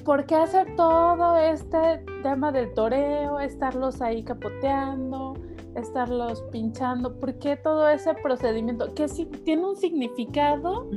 [0.04, 5.36] ¿por qué hacer todo este tema del toreo, estarlos ahí capoteando,
[5.76, 7.20] estarlos pinchando?
[7.20, 8.96] ¿Por qué todo ese procedimiento?
[8.96, 10.90] ¿Que si tiene un significado?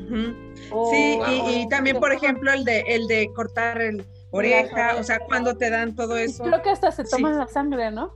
[0.91, 5.55] sí, y, también, por ejemplo, el de, el de cortar el oreja, o sea, cuando
[5.55, 6.45] te dan todo eso.
[6.45, 8.15] Creo que hasta se toma la sangre, ¿no?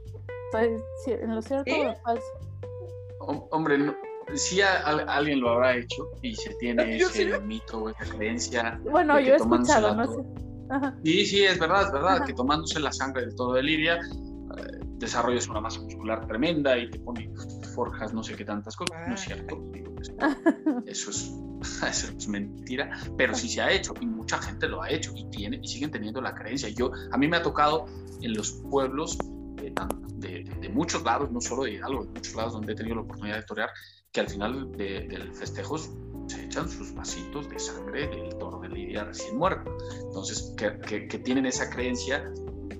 [1.07, 1.73] En lo cierto
[3.51, 3.95] Hombre,
[4.35, 8.81] si alguien lo habrá hecho y se tiene ese mito o esa creencia.
[8.85, 10.23] Bueno, yo he escuchado, no sé.
[11.05, 14.79] Sí, sí, es verdad, es verdad, que tomándose la sangre del todo de Lidia, eh,
[14.99, 17.31] desarrollas una masa muscular tremenda y te pone
[17.75, 18.97] forjas no sé qué tantas cosas.
[19.09, 19.59] No es cierto,
[20.87, 21.33] eso, es,
[21.89, 25.29] eso es mentira, pero sí se ha hecho y mucha gente lo ha hecho y,
[25.31, 26.69] tiene, y siguen teniendo la creencia.
[26.69, 27.87] Yo, a mí me ha tocado
[28.21, 29.17] en los pueblos
[29.59, 33.37] de, muchos lados, no solo de Hidalgo, de muchos lados donde he tenido la oportunidad
[33.37, 33.71] de torear,
[34.12, 39.05] que al final del festejo se echan sus vasitos de sangre del toro de Lidia
[39.05, 39.77] recién muerto.
[40.07, 42.31] Entonces, que, que, tienen esa creencia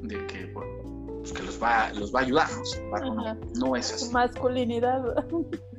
[0.03, 2.49] de que, pues que los, va, los va a ayudar,
[2.91, 3.37] ¿no?
[3.57, 4.13] no, es así.
[4.13, 5.27] Masculinidad.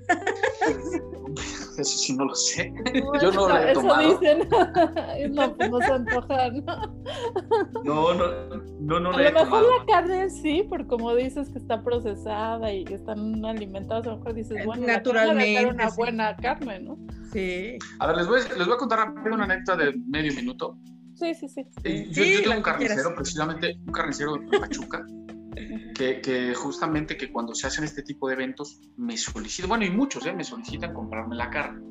[1.78, 2.74] Eso sí no lo sé.
[3.22, 4.02] Yo no lo he tomado.
[4.02, 4.50] Eso dicen.
[5.36, 6.65] no, pues no se antojan.
[7.86, 8.28] No, no,
[8.80, 12.84] no, no, A lo mejor la carne sí, por como dices que está procesada y
[12.84, 16.98] que están alimentados, a lo mejor dices, bueno, naturalmente una buena carne, ¿no?
[17.32, 17.78] Sí.
[18.00, 20.78] A ver, les voy, les voy a contar rápido una anécdota de medio minuto.
[21.15, 21.62] Sí, sí, sí.
[21.84, 25.06] Eh, yo, yo tengo un carnicero, precisamente un carnicero de Pachuca
[25.95, 30.25] que, justamente que cuando se hacen este tipo de eventos me solicitan, bueno, y muchos
[30.25, 30.33] ¿eh?
[30.33, 31.81] me solicitan comprarme la carne.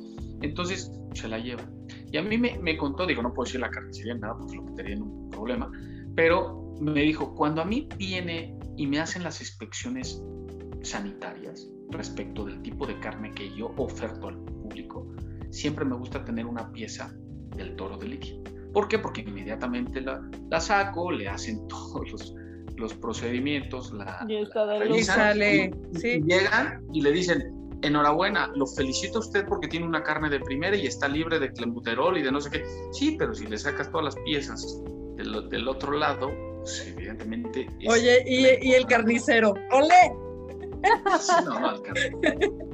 [0.40, 1.72] Entonces se la llevan.
[2.10, 4.56] Y a mí me, me contó, digo, no puedo decir la carne sería nada, porque
[4.56, 5.70] lo metería en un problema,
[6.14, 10.22] pero me dijo, cuando a mí viene y me hacen las inspecciones
[10.82, 15.06] sanitarias respecto del tipo de carne que yo oferto al público,
[15.50, 17.12] siempre me gusta tener una pieza
[17.56, 18.34] del toro de lidia.
[18.72, 18.98] ¿Por qué?
[18.98, 22.34] Porque inmediatamente la, la saco, le hacen todos los
[22.78, 24.24] los procedimientos, la,
[26.26, 30.76] llegan y le dicen, enhorabuena, lo felicito a usted porque tiene una carne de primera
[30.76, 32.64] y está libre de clenbuterol y de no sé qué.
[32.92, 34.82] Sí, pero si le sacas todas las piezas
[35.16, 37.68] del, del otro lado, pues evidentemente...
[37.88, 40.12] Oye, y, y, el carnicero, ¡ole!
[41.44, 41.82] no, no,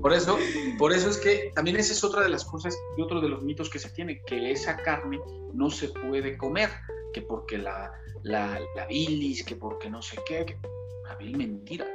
[0.02, 0.38] por eso,
[0.78, 3.42] por eso es que también esa es otra de las cosas y otro de los
[3.42, 5.18] mitos que se tiene, que esa carne
[5.54, 6.68] no se puede comer,
[7.14, 7.90] que porque la,
[8.24, 10.58] la, la bilis, que porque no sé qué, que,
[11.04, 11.86] una vil mentira.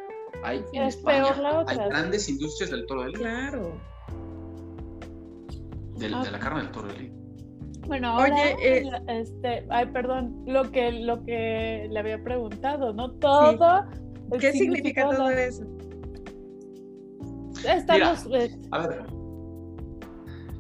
[0.44, 1.36] Hay, en España,
[1.68, 3.20] hay grandes industrias del toro de lidia.
[3.20, 3.80] Claro.
[5.98, 7.20] De, la carne del toro de lidia.
[7.88, 13.12] Bueno, ahora, Oye, eh, este, ay, perdón, lo que, lo que le había preguntado, ¿no?
[13.14, 13.86] Todo.
[14.40, 15.64] ¿Qué significa todo eso?
[17.68, 18.28] Estamos.
[18.32, 19.19] Eh, a ver,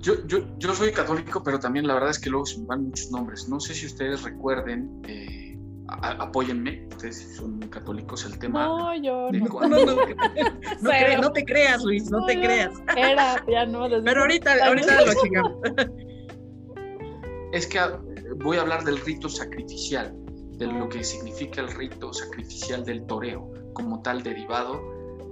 [0.01, 2.85] yo, yo, yo, soy católico, pero también la verdad es que luego se me van
[2.85, 3.49] muchos nombres.
[3.49, 5.49] No sé si ustedes recuerden eh,
[5.89, 8.65] apóyenme, ustedes son católicos, el tema.
[8.65, 9.47] No, yo no.
[11.21, 12.73] no, te creas, Luis, no, te creas.
[12.95, 13.87] Era, ya no.
[14.03, 15.57] Pero ahorita, ahorita lo chingamos.
[17.51, 17.79] Es que
[18.37, 20.13] voy a hablar del rito sacrificial,
[20.57, 24.81] de lo que significa el rito sacrificial del toreo, como tal derivado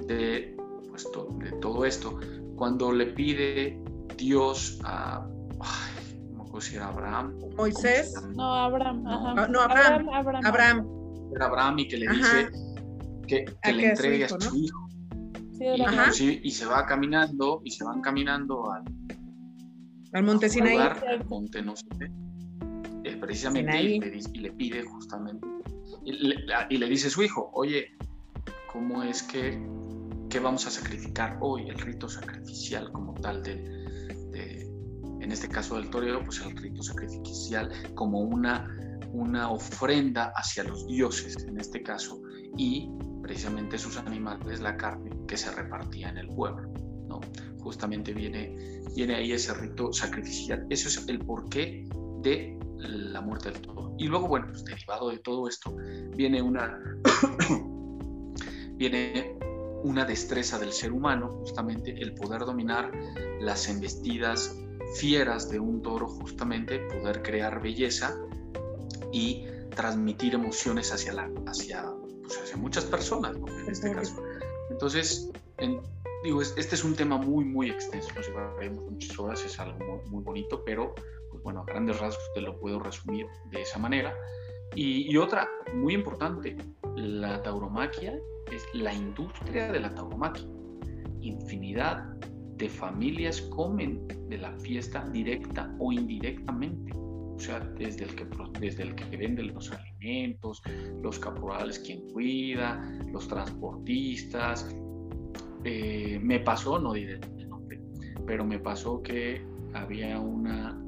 [0.07, 0.57] de,
[0.89, 1.07] pues,
[1.39, 2.19] de todo esto.
[2.55, 3.79] Cuando le pide
[4.17, 5.25] Dios a
[6.61, 7.33] si era Abraham.
[7.55, 8.13] Moisés.
[8.35, 9.03] No, Abraham.
[9.05, 10.09] Ah, no, Abraham.
[10.43, 10.87] Abraham.
[11.35, 12.49] Era Abraham y que le dice
[13.27, 14.89] que, le entregue a su hijo.
[16.43, 18.83] y, se va caminando y se van caminando al,
[20.13, 20.77] al monte Sinaí.
[20.77, 21.85] Al monte no sé
[23.03, 23.99] eh, precisamente y
[24.39, 25.45] le, pide justamente
[26.05, 27.97] y le, dice a su hijo, oye,
[28.71, 29.59] ¿cómo es que,
[30.29, 33.76] que vamos a sacrificar hoy el rito sacrificial como tal de,
[34.39, 38.65] en este caso del toreo, pues el rito sacrificial como una,
[39.11, 42.21] una ofrenda hacia los dioses, en este caso,
[42.55, 42.89] y
[43.21, 46.71] precisamente sus animales, la carne que se repartía en el pueblo.
[47.07, 47.19] ¿no?
[47.59, 50.65] Justamente viene, viene ahí ese rito sacrificial.
[50.69, 51.87] Eso es el porqué
[52.21, 53.95] de la muerte del toro.
[53.97, 55.75] Y luego, bueno, pues derivado de todo esto,
[56.15, 56.79] viene una,
[58.75, 59.37] viene
[59.87, 62.91] una destreza del ser humano, justamente el poder dominar
[63.39, 64.55] las embestidas
[64.95, 68.15] fieras de un toro justamente poder crear belleza
[69.11, 69.45] y
[69.75, 71.85] transmitir emociones hacia, la, hacia,
[72.21, 74.21] pues hacia muchas personas, en este caso.
[74.69, 75.31] Entonces,
[76.23, 80.09] digo, este es un tema muy, muy extenso, nos llevaremos muchas horas, es algo muy,
[80.09, 80.93] muy bonito, pero
[81.31, 84.13] pues bueno, a grandes rasgos te lo puedo resumir de esa manera.
[84.75, 86.57] Y, y, otra muy importante,
[86.95, 88.19] la tauromaquia
[88.51, 90.47] es la industria de la tauromaquia.
[91.21, 92.03] Infinidad
[92.57, 96.91] de familias comen de la fiesta directa o indirectamente.
[96.95, 98.25] O sea, desde el que,
[98.59, 100.63] desde el que vende los alimentos,
[101.03, 104.75] los caporales quien cuida, los transportistas.
[105.63, 107.79] Eh, me pasó, no diré el nombre,
[108.25, 110.81] pero me pasó que había una,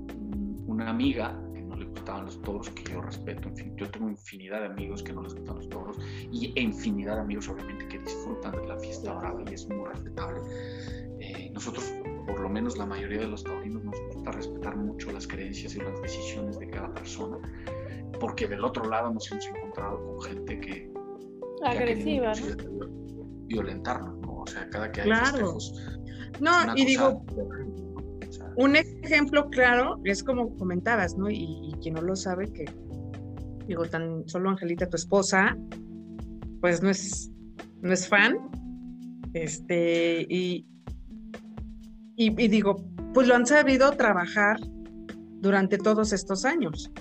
[0.65, 1.39] una amiga
[1.79, 5.13] le gustaban los toros, que yo respeto, en fin, yo tengo infinidad de amigos que
[5.13, 5.97] no les gustan los toros
[6.31, 10.39] y infinidad de amigos obviamente que disfrutan de la fiesta brava y es muy respetable.
[11.19, 11.93] Eh, nosotros,
[12.27, 15.79] por lo menos la mayoría de los taurinos, nos gusta respetar mucho las creencias y
[15.79, 17.37] las decisiones de cada persona,
[18.19, 20.91] porque del otro lado nos hemos encontrado con gente que...
[21.63, 22.33] Agresiva,
[23.47, 24.41] Violentarnos, ¿no?
[24.41, 25.57] O sea, cada que hay claro.
[26.39, 27.23] No, y digo,
[28.59, 31.29] un ejemplo claro es como comentabas, ¿no?
[31.29, 32.65] Y, y, quien no lo sabe, que
[33.67, 35.57] digo, tan solo Angelita, tu esposa,
[36.59, 37.31] pues no es,
[37.81, 38.37] no es fan,
[39.33, 40.67] este, y,
[42.17, 44.59] y, digo, pues lo han sabido trabajar
[45.39, 46.91] durante todos estos años.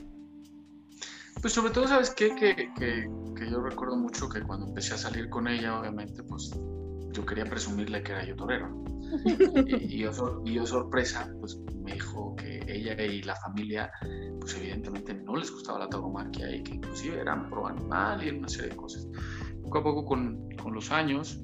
[1.41, 2.37] Pues sobre todo, ¿sabes qué?
[2.37, 6.53] Que, que, yo recuerdo mucho que cuando empecé a salir con ella, obviamente, pues
[7.19, 8.85] yo quería presumirle que era yo torero.
[9.81, 13.91] y, yo, y, yo, sorpresa, pues me dijo que ella y la familia,
[14.39, 18.49] pues evidentemente no les gustaba la tauromaquia y que inclusive eran pro animal y una
[18.49, 19.09] serie de cosas.
[19.65, 21.41] Poco a poco con, con los años,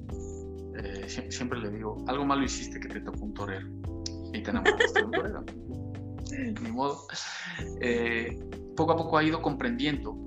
[0.77, 3.67] eh, siempre le digo, algo malo hiciste que te tocó un torero
[4.33, 5.45] y te enamoraste de un torero.
[6.61, 7.05] Ni modo.
[7.81, 8.39] Eh,
[8.77, 10.24] poco a poco ha ido comprendiendo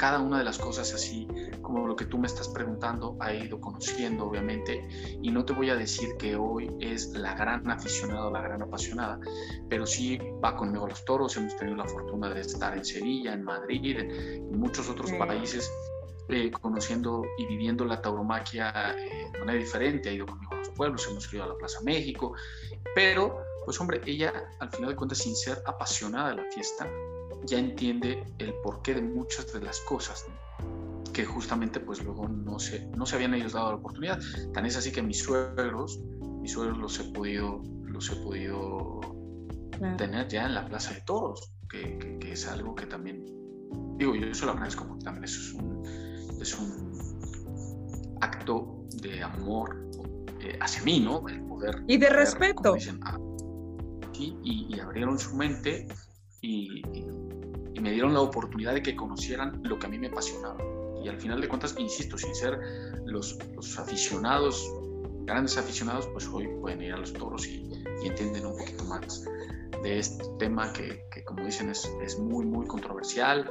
[0.00, 1.28] cada una de las cosas así
[1.60, 4.88] como lo que tú me estás preguntando, ha ido conociendo obviamente
[5.20, 9.20] y no te voy a decir que hoy es la gran aficionada, la gran apasionada,
[9.68, 13.34] pero sí va conmigo a los toros, hemos tenido la fortuna de estar en Sevilla,
[13.34, 15.70] en Madrid, en muchos otros países
[16.30, 20.70] eh, conociendo y viviendo la tauromaquia eh, de manera diferente, ha ido conmigo a los
[20.70, 22.32] pueblos, hemos ido a la Plaza México,
[22.94, 26.88] pero pues hombre, ella al final de cuentas sin ser apasionada de la fiesta,
[27.46, 30.26] ya entiende el porqué de muchas de las cosas
[31.12, 34.20] que justamente pues luego no se, no se habían ellos dado la oportunidad.
[34.52, 36.00] Tan es así que mis suegros,
[36.40, 39.00] mis suegros los he podido, los he podido
[39.96, 43.24] tener ya en la Plaza de Toros, que, que, que, es algo que también,
[43.96, 45.82] digo, yo eso lo agradezco porque también eso es un,
[46.40, 49.90] es un acto de amor
[50.40, 51.26] eh, hacia mí, ¿no?
[51.28, 51.82] El poder.
[51.86, 52.76] Y de respeto.
[53.02, 53.18] Ah,
[54.18, 55.88] y, abrieron su mente
[56.42, 56.82] y,
[57.80, 60.58] me dieron la oportunidad de que conocieran lo que a mí me apasionaba.
[61.02, 62.58] Y al final de cuentas, insisto, sin ser
[63.06, 63.38] los,
[63.78, 64.70] aficionados,
[65.24, 67.70] grandes aficionados, pues hoy pueden ir a los toros y,
[68.02, 69.24] entienden un poquito más
[69.82, 73.50] de este tema que, que como dicen, es, es muy, muy controversial,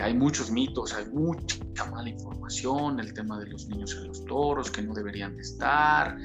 [0.00, 4.70] hay muchos mitos, hay mucha mala información, el tema de los niños en los toros,
[4.70, 6.16] que no deberían de estar,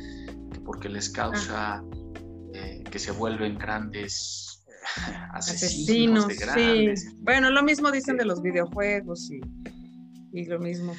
[0.52, 1.84] que porque les causa
[2.54, 4.53] eh, que se vuelven grandes
[5.32, 7.02] asesinos, de grandes.
[7.02, 7.18] Sí.
[7.22, 9.42] Bueno, lo mismo dicen de los videojuegos y,
[10.34, 10.96] y lo mismo.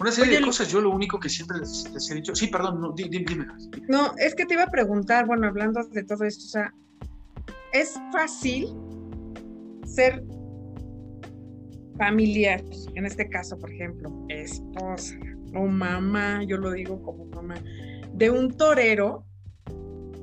[0.00, 2.92] Una serie de cosas, yo lo único que siempre les, he dicho, sí, perdón, no,
[2.92, 3.46] dime, dime,
[3.88, 6.74] No, es que te iba a preguntar, bueno, hablando de todo esto, o sea,
[7.72, 8.68] ¿es fácil
[9.84, 10.22] ser
[11.98, 12.62] familiar,
[12.94, 15.16] en este caso, por ejemplo, esposa
[15.54, 17.56] o mamá, yo lo digo como mamá,
[18.12, 19.24] de un torero,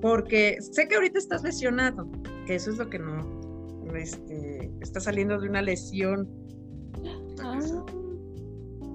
[0.05, 2.07] porque sé que ahorita estás lesionado,
[2.45, 3.25] que eso es lo que no,
[3.95, 6.29] este, está saliendo de una lesión.
[7.41, 7.57] Ah.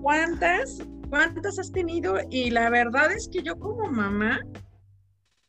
[0.03, 0.79] ¿Cuántas?
[1.09, 2.15] ¿Cuántas has tenido?
[2.31, 4.39] Y la verdad es que yo como mamá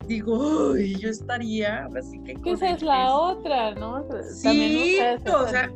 [0.08, 2.34] digo, uy, yo estaría, así que...
[2.44, 4.04] Esa es la otra, ¿no?
[4.34, 4.98] Sí,
[5.32, 5.70] o sea,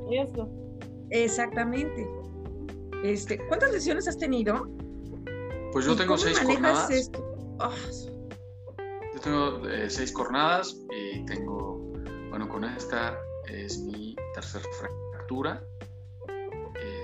[1.10, 2.08] Exactamente.
[3.04, 4.68] Este, ¿Cuántas lesiones has tenido?
[5.72, 7.12] Pues yo tengo seis jornadas.
[7.60, 7.70] Ah.
[7.70, 8.15] Yo
[9.26, 11.92] tengo eh, seis jornadas y tengo,
[12.30, 15.64] bueno, con esta es mi tercera fractura.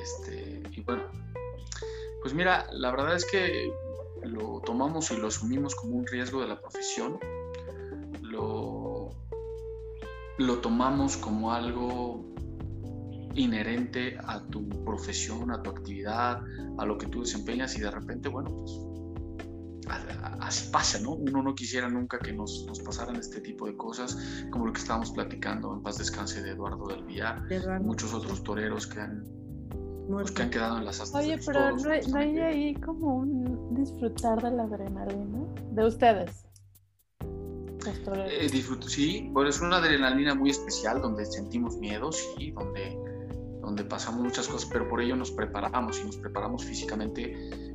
[0.01, 1.03] Este, y bueno,
[2.21, 3.73] pues mira, la verdad es que
[4.23, 7.19] lo tomamos y lo asumimos como un riesgo de la profesión.
[8.23, 9.11] Lo,
[10.39, 12.25] lo tomamos como algo
[13.35, 16.41] inherente a tu profesión, a tu actividad,
[16.79, 18.92] a lo que tú desempeñas y de repente, bueno, pues
[20.41, 21.13] así pasa, ¿no?
[21.13, 24.17] Uno no quisiera nunca que nos, nos, pasaran este tipo de cosas,
[24.51, 27.43] como lo que estábamos platicando en paz descanse de Eduardo del Villar,
[27.81, 29.25] muchos otros toreros que han,
[30.09, 31.23] los que han quedado en las astas.
[31.23, 36.45] Oye, pero no, no hay ahí como un disfrutar de la adrenalina de ustedes.
[37.85, 42.97] Eh, disfruto, sí, bueno, es una adrenalina muy especial donde sentimos miedos y donde,
[43.61, 47.35] donde pasamos muchas cosas, pero por ello nos preparamos y nos preparamos físicamente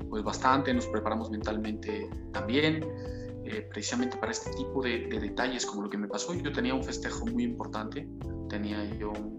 [0.09, 2.85] pues bastante, nos preparamos mentalmente también,
[3.45, 6.33] eh, precisamente para este tipo de, detalles como lo que me pasó.
[6.33, 8.07] Yo tenía un festejo muy importante,
[8.49, 9.37] tenía yo un,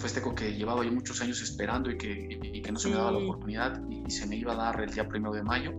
[0.00, 3.12] festejo que llevaba yo muchos años esperando y que, y que no se me daba
[3.12, 5.72] la oportunidad y, y se me iba a dar el día primero de mayo.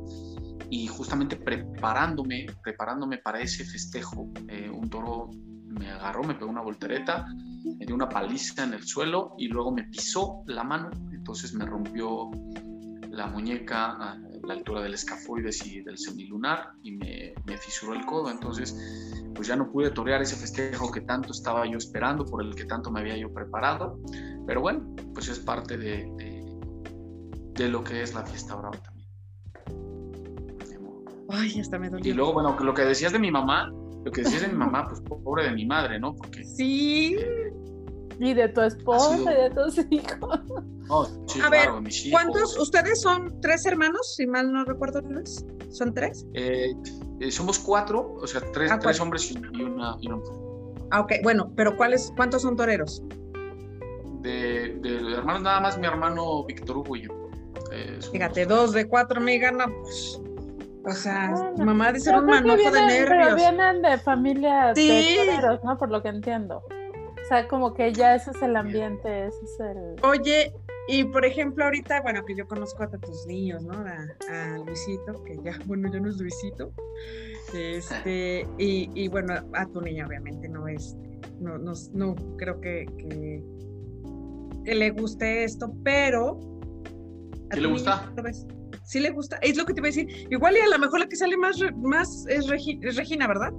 [0.70, 5.30] Y justamente preparándome, preparándome para ese festejo, eh, un toro
[5.68, 7.26] me agarró, me pegó una voltereta,
[7.64, 11.66] me dio una paliza en el suelo y luego me pisó la mano, entonces me
[11.66, 12.30] rompió
[13.14, 18.06] la muñeca a la altura del escafoides y del semilunar y me, me, fisuró el
[18.06, 18.76] codo, entonces
[19.36, 22.66] pues ya no pude torear ese festejo que tanto estaba yo esperando, por el que
[22.66, 24.00] tanto me había yo preparado,
[24.48, 26.44] pero bueno, pues es parte de, de,
[27.54, 28.82] de lo que es la fiesta brava
[31.30, 32.12] Ay, hasta me dolió.
[32.12, 33.72] Y luego, bueno, lo que decías de mi mamá,
[34.04, 36.16] lo que decías de mi mamá, pues pobre de mi madre, ¿no?
[36.16, 36.44] Porque.
[36.44, 37.18] Sí.
[38.24, 40.40] Y de tu esposa y de tus hijos.
[40.90, 41.70] Oh, sí, a ver,
[42.12, 42.58] ¿cuántos?
[42.58, 45.46] ¿Ustedes son tres hermanos, si mal no recuerdo, Luis?
[45.70, 46.26] ¿Son tres?
[46.34, 46.74] Eh,
[47.20, 50.34] eh, somos cuatro, o sea, tres, ah, tres hombres y una, y una mujer.
[50.92, 53.04] Ah, ok, bueno, pero ¿cuáles, ¿cuántos son toreros?
[54.22, 57.12] De, de, hermanos, nada más mi hermano Víctor Hugo y yo.
[57.72, 60.22] Eh, Fíjate, dos de cuatro me ganan, pues
[60.86, 63.10] o sea, mamá dice un manojo de nervios.
[63.10, 65.78] Pero vienen de familias de toreros, ¿no?
[65.78, 66.62] Por lo que entiendo.
[67.24, 69.96] O sea, como que ya ese es el ambiente, ese es el...
[70.04, 70.54] Oye,
[70.88, 73.74] y por ejemplo, ahorita, bueno, que yo conozco a tus niños, ¿no?
[73.74, 76.74] A, Luisito, que ya, bueno, ya no es Luisito.
[77.54, 80.98] Este, y, y bueno, a tu niña obviamente no es,
[81.40, 83.44] no, no, no creo que, que,
[84.66, 86.40] que le guste esto, pero...
[87.52, 88.12] ¿Qué le gusta?
[88.84, 89.38] sí le gusta.
[89.38, 90.28] Es lo que te iba a decir.
[90.30, 93.52] Igual y a lo mejor la que sale más, más es, Regina, ¿verdad?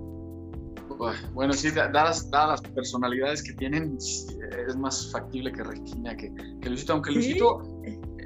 [1.32, 6.68] Bueno, sí, dadas, dadas, las personalidades que tienen, es más factible que Regina que, que
[6.68, 7.62] Luisito, aunque Luisito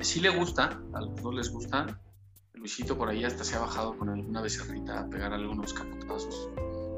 [0.01, 0.21] ¿Sí?
[0.21, 2.01] le gusta, a los dos les gusta.
[2.55, 6.51] Luisito por ahí hasta se ha bajado con alguna becerrita a pegar algunos capotazos.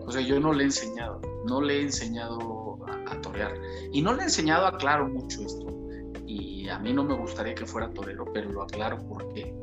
[0.07, 3.55] O sea, yo no le he enseñado, no le he enseñado a, a torear.
[3.93, 5.67] Y no le he enseñado, aclaro mucho esto.
[6.27, 9.55] Y a mí no me gustaría que fuera torero, pero lo aclaro porque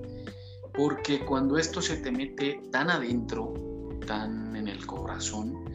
[0.77, 3.51] porque cuando esto se te mete tan adentro,
[4.05, 5.66] tan en el corazón,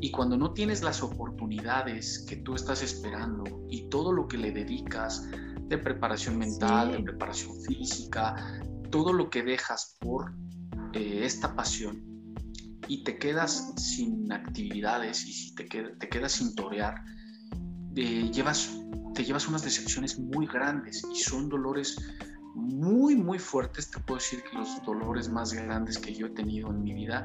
[0.00, 4.52] y cuando no tienes las oportunidades que tú estás esperando y todo lo que le
[4.52, 5.28] dedicas
[5.62, 10.32] de preparación mental, de preparación física, todo lo que dejas por
[10.92, 12.02] eh, esta pasión
[12.86, 16.94] y te quedas sin actividades y si te, te quedas sin torear,
[17.96, 18.80] eh, llevas,
[19.14, 21.96] te llevas unas decepciones muy grandes y son dolores
[22.54, 23.90] muy, muy fuertes.
[23.90, 27.24] Te puedo decir que los dolores más grandes que yo he tenido en mi vida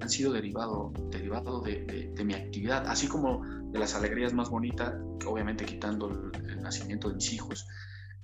[0.00, 4.94] han sido derivado, derivado de, mi actividad, así como de las alegrías más bonitas,
[5.26, 7.66] obviamente quitando el, nacimiento de mis hijos,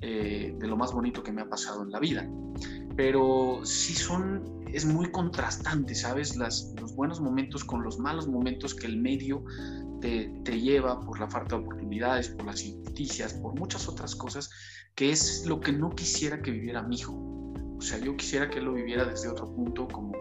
[0.01, 2.29] eh, de lo más bonito que me ha pasado en la vida.
[2.97, 6.37] Pero sí son, es muy contrastante, ¿sabes?
[6.37, 9.45] Las, los buenos momentos con los malos momentos que el medio
[10.03, 14.51] te, te lleva por la falta de oportunidades, por las injusticias, por muchas otras cosas
[14.95, 17.15] que es lo que no quisiera que viviera mi hijo.
[17.79, 20.13] O sea, yo quisiera que él lo viviera desde otro punto, como,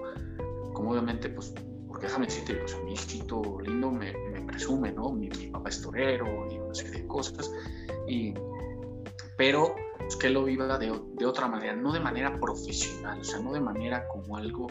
[0.74, 1.54] como obviamente, pues,
[1.88, 5.12] porque déjame decirte, pues, mi hijito lindo me, me presume, ¿no?
[5.12, 7.52] Mi, papá es torero y una serie de cosas,
[8.08, 8.34] y,
[9.38, 13.40] pero pues, que lo viva de, de, otra manera, no de manera profesional, o sea,
[13.40, 14.68] no de manera como algo,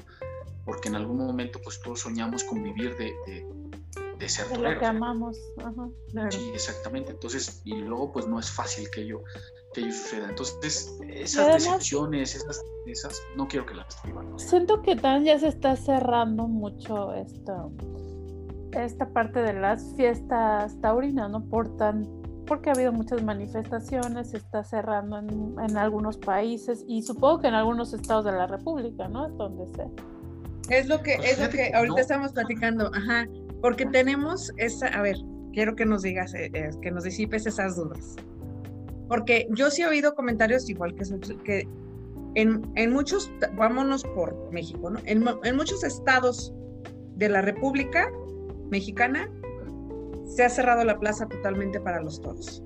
[0.65, 3.60] porque en algún momento, pues, todos soñamos con vivir de, de
[4.21, 5.39] de ser de lo que amamos.
[5.59, 5.89] Ajá,
[6.31, 7.11] Sí, exactamente.
[7.11, 9.23] Entonces, y luego pues no es fácil que ello,
[9.73, 10.29] que ello suceda.
[10.29, 14.39] Entonces, esas decepciones, esas, esas, no quiero que las vivan.
[14.39, 17.73] Siento que también ya se está cerrando mucho esto,
[18.73, 21.45] esta parte de las fiestas taurinas, ¿no?
[21.49, 27.03] Por tan porque ha habido muchas manifestaciones, se está cerrando en, en, algunos países y
[27.03, 29.29] supongo que en algunos estados de la República, ¿no?
[29.29, 30.77] Es donde se...
[30.77, 33.25] Es lo que, pues es lo que ahorita estamos platicando, ajá.
[33.61, 35.17] Porque tenemos esa, a ver,
[35.53, 38.17] quiero que nos digas, eh, eh, que nos disipes esas dudas.
[39.09, 41.05] Porque yo sí he oído comentarios igual que,
[41.45, 41.69] que
[42.35, 45.01] en, en muchos, vámonos por México, ¿no?
[45.05, 45.25] En,
[45.57, 46.55] muchos estados
[47.17, 48.11] de la República
[48.71, 49.29] Mexicana
[50.27, 52.63] se ha cerrado la plaza totalmente para los toros.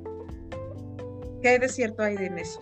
[1.41, 2.61] ¿Qué hay de en eso?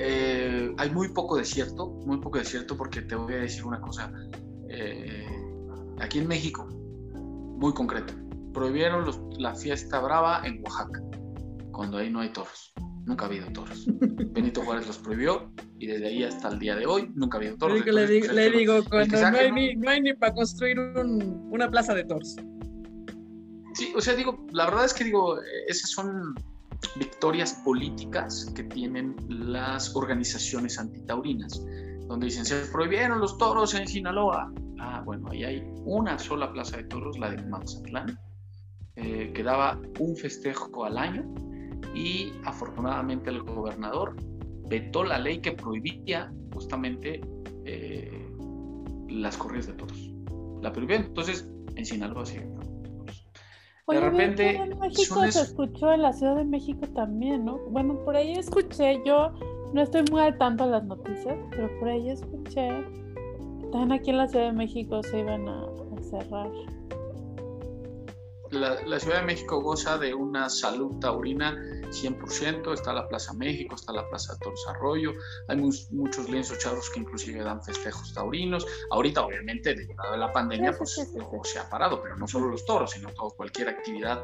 [0.00, 3.64] Eh, hay muy poco de cierto, muy poco de cierto porque te voy a decir
[3.64, 4.12] una cosa.
[4.68, 5.24] Eh,
[6.00, 8.14] aquí en México, muy concreto,
[8.52, 9.04] prohibieron
[9.38, 11.00] la fiesta brava en Oaxaca,
[11.72, 12.72] cuando ahí no hay toros.
[13.04, 13.86] nunca ha habido toros.
[14.32, 17.56] Benito Juárez los prohibió y desde ahí hasta el día de hoy nunca ha habido
[17.56, 17.84] toros.
[17.84, 22.36] le, digo, cuando no hay, ni, no hay, ni, para construir una plaza de toros.
[23.74, 25.38] Sí, o sea, digo, la verdad es que digo,
[25.68, 26.34] esas son
[26.96, 31.64] victorias políticas que tienen las organizaciones antitaurinas,
[32.08, 34.52] donde dicen, se prohibieron los toros en Sinaloa.
[34.78, 38.18] Ah, bueno, ahí hay una sola plaza de toros, la de Mazatlán,
[38.96, 41.24] eh, que daba un festejo al año
[41.94, 44.16] y afortunadamente el gobernador
[44.68, 47.20] vetó la ley que prohibía justamente
[47.64, 48.28] eh,
[49.08, 50.10] las corridas de toros.
[50.62, 52.38] La prohibió, entonces en Sinaloa sí.
[53.88, 54.56] de repente.
[54.56, 57.58] En México se escuchó en la Ciudad de México también, ¿no?
[57.70, 59.32] Bueno, por ahí escuché, yo
[59.72, 62.68] no estoy muy al tanto de las noticias, pero por ahí escuché
[63.70, 65.66] también aquí en la Ciudad de México se iban a
[66.10, 66.50] cerrar
[68.50, 71.56] la, Ciudad de México goza de una salud taurina
[71.90, 75.12] 100%, está la Plaza México, está la Plaza de Toros Arroyo,
[75.48, 78.66] hay muchos lienzos charros que inclusive dan festejos taurinos.
[78.90, 80.94] Ahorita, obviamente, debido a la pandemia, pues
[81.44, 84.22] se ha parado, pero no solo los toros, sino todo, cualquier actividad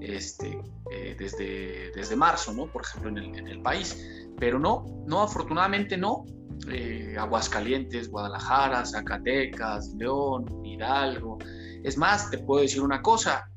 [0.00, 0.60] este,
[0.90, 2.70] eh, desde, desde marzo, ¿no?
[2.70, 4.28] Por ejemplo, en el, en el país.
[4.38, 6.24] Pero no, no, afortunadamente no.
[6.70, 11.38] Eh, Aguascalientes, Guadalajara, Zacatecas, León, Hidalgo.
[11.82, 13.50] Es más, te puedo decir una cosa,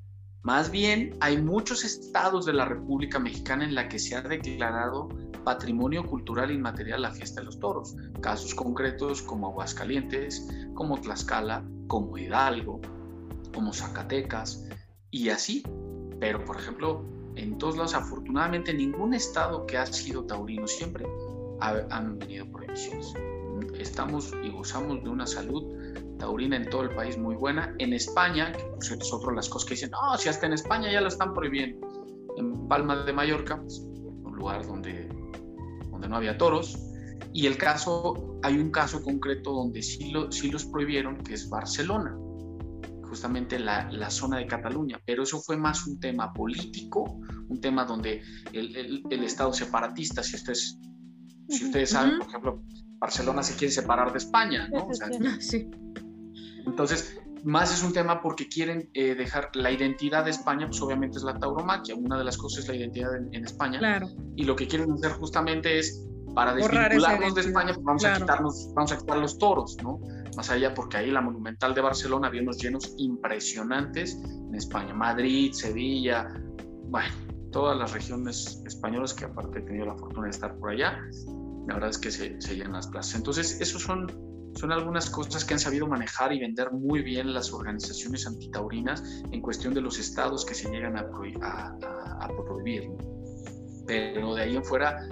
[0.43, 5.09] más bien, hay muchos estados de la República Mexicana en la que se ha declarado
[5.43, 7.95] patrimonio cultural inmaterial la fiesta de los toros.
[8.21, 12.81] Casos concretos como Aguascalientes, como Tlaxcala, como Hidalgo,
[13.53, 14.65] como Zacatecas
[15.11, 15.63] y así.
[16.19, 21.05] Pero, por ejemplo, en todos lados, afortunadamente, ningún estado que ha sido taurino siempre
[21.61, 23.13] han venido prohibiciones.
[23.79, 25.63] Estamos y gozamos de una salud
[26.21, 27.75] taurina en todo el país muy buena.
[27.79, 30.53] En España, que cierto es otra de las cosas que dicen, no, si hasta en
[30.53, 31.85] España ya lo están prohibiendo.
[32.37, 35.09] En Palma de Mallorca, pues, un lugar donde,
[35.89, 36.77] donde no había toros.
[37.33, 41.49] Y el caso, hay un caso concreto donde sí, lo, sí los prohibieron, que es
[41.49, 42.15] Barcelona,
[43.03, 44.99] justamente la, la, zona de Cataluña.
[45.05, 48.21] Pero eso fue más un tema político, un tema donde
[48.53, 50.77] el, el, Estado separatista, si ustedes,
[51.51, 52.63] si ustedes saben, por ejemplo,
[52.99, 54.87] Barcelona se quiere separar de España, ¿no?
[54.87, 55.07] O sea,
[55.39, 55.69] sí.
[56.65, 61.17] Entonces, más es un tema porque quieren eh, dejar la identidad de España, pues obviamente
[61.17, 63.79] es la tauromaquia, una de las cosas es la identidad en, España.
[63.79, 64.09] Claro.
[64.35, 68.71] Y lo que quieren hacer justamente es, para desvincularnos de España, pues vamos, a quitarnos,
[68.73, 69.99] vamos a quitar los toros, ¿no?
[70.37, 75.51] Más allá, porque ahí la Monumental de Barcelona había unos llenos impresionantes en España, Madrid,
[75.51, 76.31] Sevilla,
[76.85, 77.09] bueno,
[77.51, 80.99] todas las regiones españolas que aparte he tenido la fortuna de estar por allá,
[81.67, 83.15] la verdad es que se, se llenan las plazas.
[83.15, 84.07] Entonces, esos son
[84.55, 89.41] son algunas cosas que han sabido manejar y vender muy bien las organizaciones antitaurinas en
[89.41, 92.91] cuestión de los estados que se llegan a, prohibir.
[93.87, 95.07] Pero de ahí en fuera,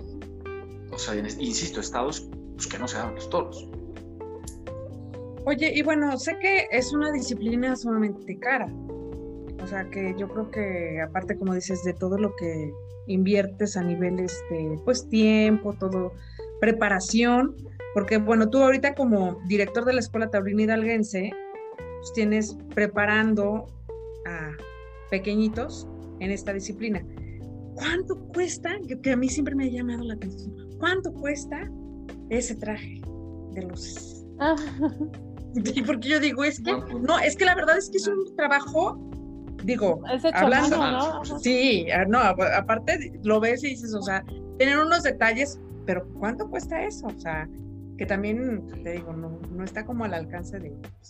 [0.91, 3.67] o sea, insisto, estados pues, que no se dan los toros.
[5.45, 8.71] Oye, y bueno, sé que es una disciplina sumamente cara.
[9.63, 12.71] O sea, que yo creo que aparte, como dices, de todo lo que
[13.07, 16.13] inviertes a nivel, este, pues tiempo, todo,
[16.59, 17.55] preparación,
[17.93, 21.31] porque bueno, tú ahorita como director de la Escuela Taurina Hidalguense,
[21.99, 23.67] pues tienes preparando
[24.25, 24.51] a
[25.09, 25.87] pequeñitos
[26.19, 27.03] en esta disciplina.
[27.75, 28.77] ¿Cuánto cuesta?
[29.01, 30.53] Que a mí siempre me ha llamado la atención.
[30.79, 31.69] ¿Cuánto cuesta
[32.29, 33.01] ese traje
[33.53, 34.25] de luces?
[34.39, 34.55] Ah.
[35.85, 38.97] porque yo digo, es que, no, es que la verdad es que es un trabajo,
[39.63, 40.01] digo,
[40.33, 41.39] hablando, ¿no?
[41.39, 44.23] Sí, ah, no, aparte lo ves y dices, o sea,
[44.57, 47.07] tener unos detalles, pero ¿cuánto cuesta eso?
[47.07, 47.49] O sea,
[47.97, 51.09] que también, te digo, no, está como al alcance de, pues,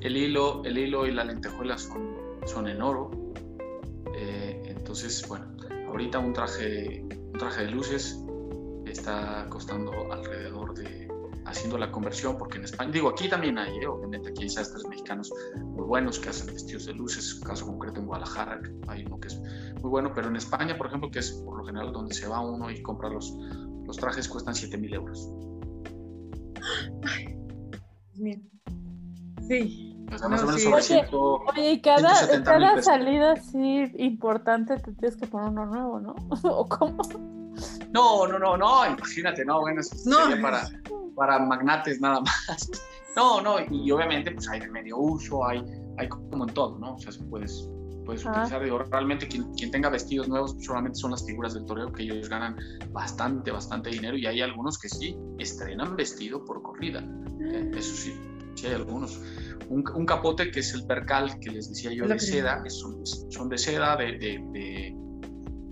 [0.00, 2.14] El hilo, el hilo y la lentejuela son,
[2.46, 3.10] son en oro.
[4.14, 5.56] Eh, entonces, bueno,
[5.88, 8.24] ahorita un traje, un traje de luces
[8.86, 10.97] está costando alrededor de,
[11.48, 13.86] haciendo la conversión, porque en España, digo, aquí también hay, ¿eh?
[13.86, 18.06] obviamente aquí hay sastres mexicanos muy buenos que hacen vestidos de luces, caso concreto en
[18.06, 19.40] Guadalajara, hay uno que es
[19.80, 22.40] muy bueno, pero en España, por ejemplo, que es por lo general donde se va
[22.40, 23.34] uno y compra los,
[23.86, 25.28] los trajes cuestan 7 mil euros.
[28.14, 28.48] Bien.
[29.46, 29.96] Sí.
[31.46, 36.14] oye, y cada, cada salida así importante te tienes que poner uno nuevo, ¿no?
[36.42, 37.02] ¿O cómo?
[37.92, 40.68] No, no, no, no, imagínate, no, bueno, eso sería para,
[41.18, 42.70] para magnates nada más.
[43.16, 45.60] No, no, y obviamente pues hay de medio uso, hay,
[45.96, 46.94] hay como en todo, ¿no?
[46.94, 47.68] O sea, puedes,
[48.04, 48.62] puedes utilizar.
[48.62, 52.04] Digo, realmente quien, quien, tenga vestidos nuevos pues, solamente son las figuras del toreo que
[52.04, 52.56] ellos ganan
[52.92, 57.02] bastante, bastante dinero y hay algunos que sí estrenan vestido por corrida.
[57.40, 58.14] Eh, eso sí,
[58.54, 59.20] sí hay algunos.
[59.68, 63.48] Un, un, capote que es el percal que les decía yo de seda, son, son
[63.48, 64.96] de seda, de, de,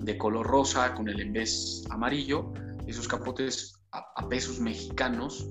[0.00, 2.52] de color rosa con el embés amarillo.
[2.88, 5.46] Esos capotes a, pesos mexicanos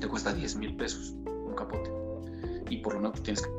[0.00, 1.90] te cuesta 10 mil pesos un capote.
[2.70, 3.50] Y por lo menos tienes que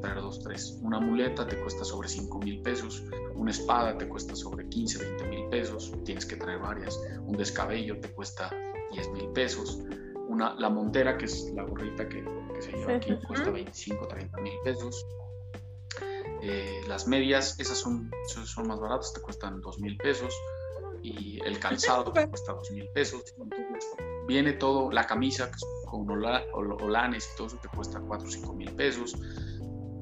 [0.00, 0.78] traer dos, tres.
[0.82, 3.04] Una muleta te cuesta sobre 5 mil pesos.
[3.34, 5.92] Una espada te cuesta sobre 15, 20 mil pesos.
[6.04, 6.98] Tienes que traer varias.
[7.20, 8.50] Un descabello te cuesta
[8.92, 9.80] 10 mil pesos.
[10.28, 14.40] Una, la montera, que es la gorrita que, que se lleva aquí, cuesta 25, 30
[14.40, 15.06] mil pesos.
[16.42, 20.34] Eh, las medias, esas son, son más baratas, te cuestan 2 mil pesos.
[21.04, 23.22] Y el calzado te cuesta 2 mil pesos.
[24.26, 25.50] viene todo, la camisa
[25.84, 29.14] con olanes y todo eso te cuesta 4 o 5 mil pesos.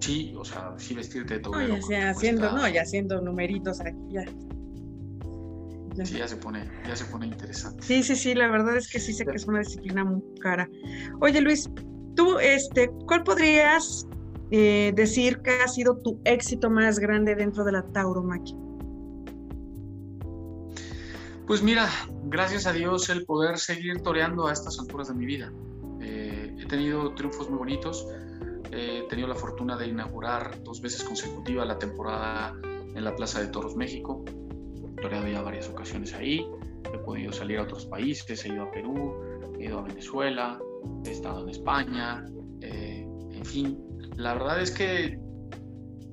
[0.01, 1.61] Sí, o sea, sí vestirte de todo.
[1.61, 4.25] No, ya haciendo, no, ya haciendo numeritos aquí ya.
[6.05, 7.83] Sí, ya se pone, ya se pone interesante.
[7.83, 10.69] Sí, sí, sí, la verdad es que sí sé que es una disciplina muy cara.
[11.21, 11.69] Oye, Luis,
[12.15, 14.07] tú, este, ¿cuál podrías
[14.51, 18.57] eh, decir que ha sido tu éxito más grande dentro de la tauromaquia?
[21.47, 21.89] Pues mira,
[22.25, 25.53] gracias a Dios el poder seguir toreando a estas alturas de mi vida.
[26.01, 28.07] Eh, he tenido triunfos muy bonitos.
[28.71, 33.49] he tenido la fortuna de inaugurar dos veces consecutivas la temporada en la Plaza de
[33.49, 34.25] Toros México
[35.03, 36.49] toreado ya varias ocasiones ahí,
[36.95, 39.15] he podido salir a otros países, he ido a Perú,
[39.59, 40.59] he ido a Venezuela,
[41.05, 42.25] he estado en España,
[42.61, 43.79] eh, en fin,
[44.17, 45.21] la verdad es que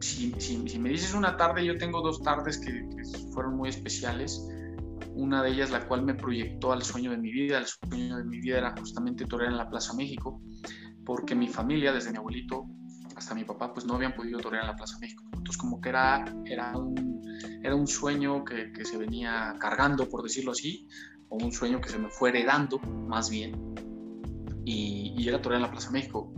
[0.02, 0.34] si,
[0.80, 2.88] me dices una tarde, yo tengo dos tardes que,
[3.32, 4.46] fueron muy especiales.
[5.20, 7.58] Una de ellas, la cual me proyectó al sueño de mi vida.
[7.58, 10.42] El sueño de mi vida era justamente torear en la Plaza México,
[11.06, 12.66] porque mi familia, desde mi abuelito
[13.16, 15.24] hasta mi papá, pues no habían podido torear en la Plaza México.
[15.26, 17.20] Entonces, como que era, era un
[17.62, 20.88] era un sueño que, se venía cargando, por decirlo así,
[21.30, 23.76] o un sueño que se me fue heredando, más bien,
[24.66, 26.34] y, y era torear en la Plaza México,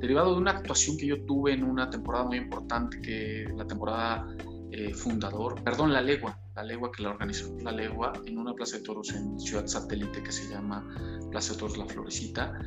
[0.00, 4.26] derivado de una actuación que yo tuve en una temporada muy importante, que la temporada
[4.70, 8.76] eh, fundador, perdón, la legua, la legua que la organizó la legua en una plaza
[8.76, 10.86] de toros en Ciudad Satélite que se llama
[11.30, 12.58] Plaza de Toros La Florecita,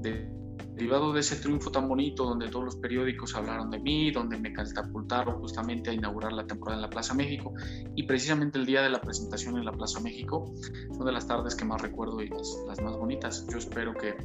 [0.00, 0.30] de
[0.74, 4.52] derivado de ese triunfo tan bonito donde todos los periódicos hablaron de mí, donde me
[4.52, 7.54] catapultaron justamente a inaugurar la temporada en la Plaza México
[7.94, 10.52] y precisamente el día de la presentación en la Plaza México
[10.92, 13.46] son de las tardes que más recuerdo y las, más bonitas.
[13.50, 14.16] Yo espero que,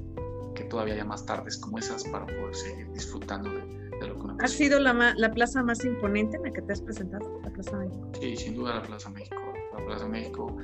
[0.55, 4.37] que, todavía haya más tardes como esas para poder seguir disfrutando de, lo que una
[4.41, 7.77] ¿Ha sido la, la, plaza más imponente en la que te has presentado, la Plaza
[7.77, 8.11] México?
[8.19, 9.37] Sí, sin duda la Plaza México.
[9.77, 10.57] La Plaza México,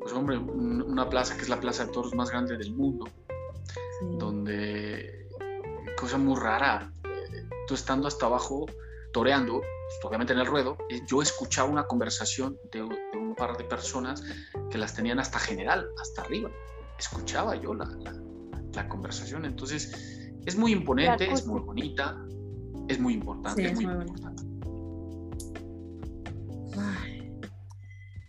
[0.00, 3.06] pues hombre, una plaza que es la plaza de toros más grande del mundo
[4.18, 5.28] donde,
[5.98, 6.92] cosa muy rara,
[7.66, 8.66] tú estando hasta abajo,
[9.12, 13.64] toreando, pues, obviamente en el ruedo, eh, yo escuchaba una conversación de, un par de
[13.64, 14.22] personas
[14.70, 16.50] que las tenían hasta general, hasta arriba.
[16.98, 17.88] Escuchaba yo la,
[18.74, 19.44] la, conversación.
[19.44, 22.16] Entonces, es muy imponente, es muy bonita,
[22.88, 24.42] es muy importante, es muy, importante.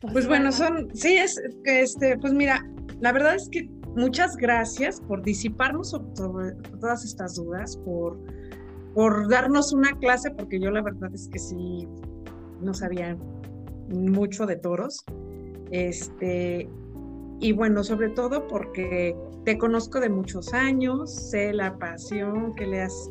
[0.01, 2.65] Pues, pues bueno, son, sí, es que este, pues mira,
[3.01, 8.17] la verdad es que muchas gracias por disiparnos sobre, todas estas dudas, por,
[8.93, 11.87] por darnos una clase, porque yo la verdad es que sí
[12.61, 13.17] no sabía
[13.89, 15.03] mucho de toros.
[15.71, 16.69] Este,
[17.39, 22.81] y bueno, sobre todo porque te conozco de muchos años, sé la pasión que le
[22.81, 23.09] has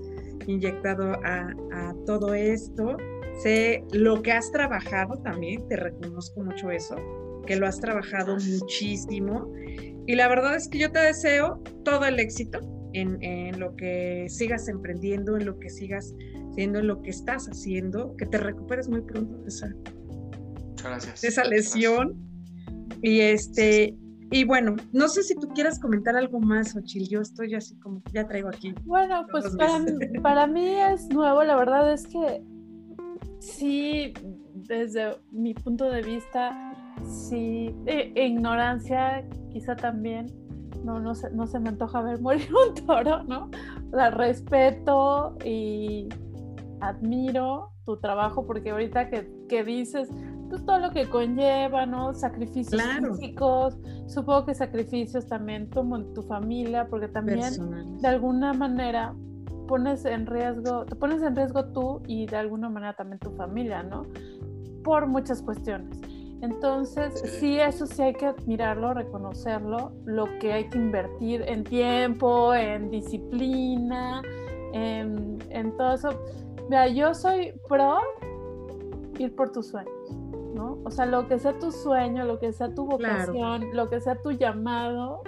[0.49, 2.97] inyectado a, a todo esto,
[3.43, 6.97] sé lo que has trabajado también, te reconozco mucho eso,
[7.47, 9.53] que lo has trabajado muchísimo.
[10.07, 12.61] Y la verdad es que yo te deseo todo el éxito
[12.93, 16.15] en, lo que sigas emprendiendo, en lo que sigas
[16.51, 19.75] haciendo, en lo que estás haciendo, que te recuperes muy pronto de esa,
[21.23, 22.17] esa lesión.
[23.03, 23.95] Y este,
[24.31, 27.09] y bueno, no sé si tú quieras comentar algo más, Ochil.
[27.09, 28.75] Yo estoy así como, ya traigo aquí.
[28.85, 29.83] Bueno, pues para,
[30.23, 32.43] para mí es nuevo, la verdad es que
[33.39, 34.13] sí,
[34.55, 36.53] desde mi punto de vista,
[37.05, 40.27] sí, e, ignorancia quizá también,
[40.85, 43.51] no, no, se, no se me antoja ver morir un toro, ¿no?
[43.93, 46.09] La respeto y
[46.81, 50.11] admiro tu trabajo porque ahorita que, que dices,
[50.49, 52.15] pues todo lo que conlleva, ¿no?
[52.15, 57.41] Sacrificios físicos, supongo que sacrificios también como en tu familia, porque también
[58.01, 59.15] de alguna manera
[59.67, 63.83] pones en riesgo, te pones en riesgo tú y de alguna manera también tu familia,
[63.83, 64.03] ¿no?
[64.83, 66.01] Por muchas cuestiones.
[66.41, 67.59] Entonces, sí.
[67.59, 74.23] eso sí hay que admirarlo, reconocerlo, lo que hay que invertir en tiempo, en disciplina,
[74.73, 75.39] en,
[75.77, 76.11] todo eso.
[76.69, 77.99] Mira, yo soy pro
[79.19, 79.93] ir por tus sueños,
[80.59, 80.79] ¿no?
[80.85, 84.21] O sea, lo que sea tu sueño, lo que sea tu vocación, lo que sea
[84.21, 85.23] tu llamado,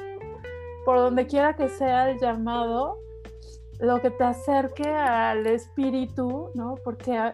[0.85, 2.99] por donde quiera que sea el llamado,
[3.79, 6.75] lo que te acerque al espíritu, ¿no?
[6.83, 7.33] Porque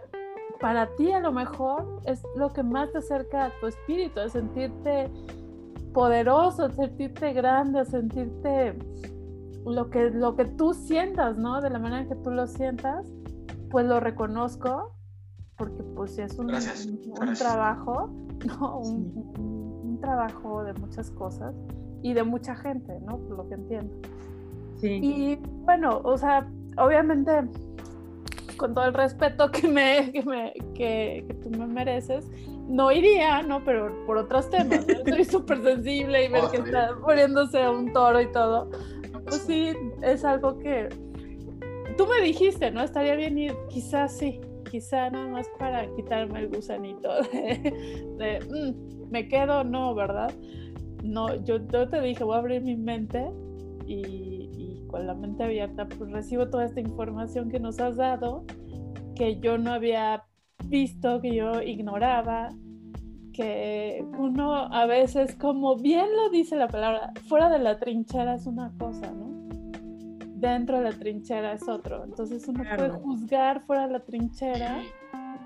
[0.61, 4.28] para ti a lo mejor es lo que más te acerca a tu espíritu, a
[4.28, 5.11] sentirte
[5.94, 8.78] poderoso, a sentirte grande, a sentirte
[9.64, 11.62] lo que, lo que tú sientas, ¿no?
[11.62, 13.07] De la manera que tú lo sientas,
[13.70, 14.92] pues lo reconozco,
[15.57, 18.11] porque pues es un, un, trabajo,
[18.46, 18.78] ¿no?
[18.80, 21.54] Un, trabajo de muchas cosas
[22.02, 23.18] y de mucha gente, ¿no?
[23.18, 23.94] Por lo que entiendo.
[24.76, 25.00] Sí.
[25.02, 26.46] Y bueno, o sea,
[26.76, 27.32] obviamente
[28.57, 32.28] con todo el respeto que me, que, me, que, tú me mereces,
[32.68, 33.64] no iría, ¿no?
[33.64, 35.14] Pero por otros temas, ¿no?
[35.14, 38.70] Soy súper sensible y ver que está muriéndose un toro y todo.
[39.24, 40.88] Pues sí, es algo que
[41.96, 42.82] tú me dijiste, ¿no?
[42.82, 44.40] Estaría bien ir, quizás sí,
[44.77, 50.31] quizá nada más para quitarme el gusanito de, mm, me quedo, no, ¿verdad?
[51.03, 53.27] No, yo, yo te dije, voy a abrir mi mente
[53.87, 58.45] y con la mente abierta, pues recibo toda esta información que nos has dado,
[59.14, 60.24] que yo no había
[60.66, 62.51] visto, que yo ignoraba,
[63.33, 68.47] que uno a veces, como bien lo dice la palabra, fuera de la trinchera es
[68.47, 69.36] una cosa, ¿no?
[70.47, 72.05] Dentro de la trinchera es otro.
[72.05, 74.82] Entonces uno puede juzgar fuera de la trinchera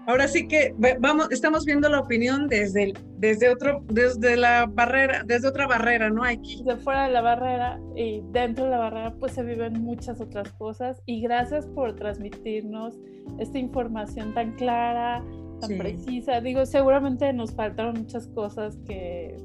[0.06, 5.48] Ahora sí que vamos, estamos viendo la opinión desde, desde otro, desde la barrera, desde
[5.48, 6.24] otra barrera, ¿no?
[6.24, 6.62] Aquí.
[6.64, 10.50] Desde fuera de la barrera y dentro de la barrera pues se viven muchas otras
[10.52, 12.98] cosas y gracias por transmitirnos
[13.38, 15.22] esta información tan clara,
[15.60, 16.40] tan precisa.
[16.40, 19.36] Digo, seguramente nos faltaron muchas cosas que,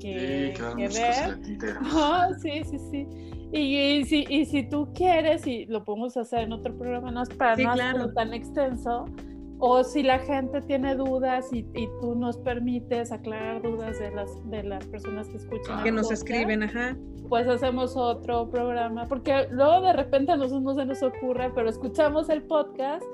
[0.00, 1.38] que, ver.
[2.40, 3.06] sí, sí, sí.
[3.52, 7.30] Y, si, y si tú quieres, y lo podemos hacer en otro programa, no es
[7.30, 9.06] para no hacerlo tan extenso,
[9.60, 11.64] o si la gente tiene dudas y,
[12.00, 15.82] tú nos permites aclarar dudas de las, de las personas que escuchan.
[15.82, 16.96] Que nos escriben, ajá.
[17.28, 21.68] Pues hacemos otro programa, porque luego de repente a nosotros no se nos ocurre, pero
[21.68, 23.04] escuchamos el podcast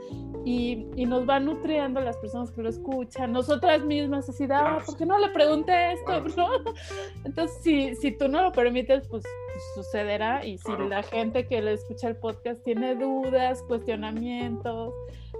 [0.44, 4.78] y, y nos van nutriendo las personas que lo escuchan, nosotras mismas, así de, ah,
[4.84, 6.12] ¿por qué no le pregunté esto?
[7.24, 11.62] Entonces, si, si tú no lo permites, pues, pues sucederá y si la gente que
[11.62, 14.92] le escucha el podcast tiene dudas, cuestionamientos,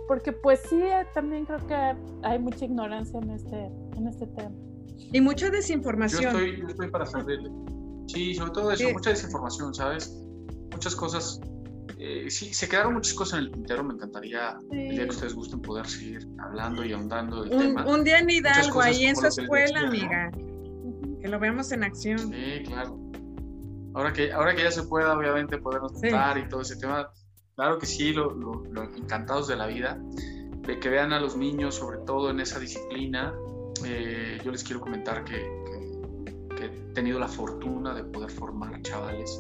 [0.07, 4.55] porque pues sí, eh, también creo que hay mucha ignorancia en este, en este tema.
[5.13, 6.23] Y mucha desinformación.
[6.23, 7.51] Yo estoy, yo estoy para servirle.
[8.07, 10.15] Sí, sobre todo eso, mucha desinformación, ¿sabes?
[10.73, 11.41] Muchas cosas.
[11.99, 13.85] Eh, sí, se quedaron muchas cosas en el tintero.
[13.85, 17.87] Me encantaría el día que ustedes gusten poder seguir hablando y ahondando el un, tema.
[17.87, 20.31] Un día en Hidalgo, ahí en su escuela, amiga.
[21.21, 22.19] Que lo veamos en acción.
[22.19, 22.99] Sí, claro.
[23.95, 27.09] Ahora que, ahora que ya se pueda, obviamente, podernos estar y todo ese tema,
[27.57, 28.65] Claro que sí, lo,
[28.97, 29.99] encantados de la vida,
[30.67, 33.33] de que vean a los niños, sobre todo en esa disciplina.
[33.85, 35.63] Eh, yo les quiero comentar que,
[36.61, 39.39] he tenido la fortuna de poder formar chavales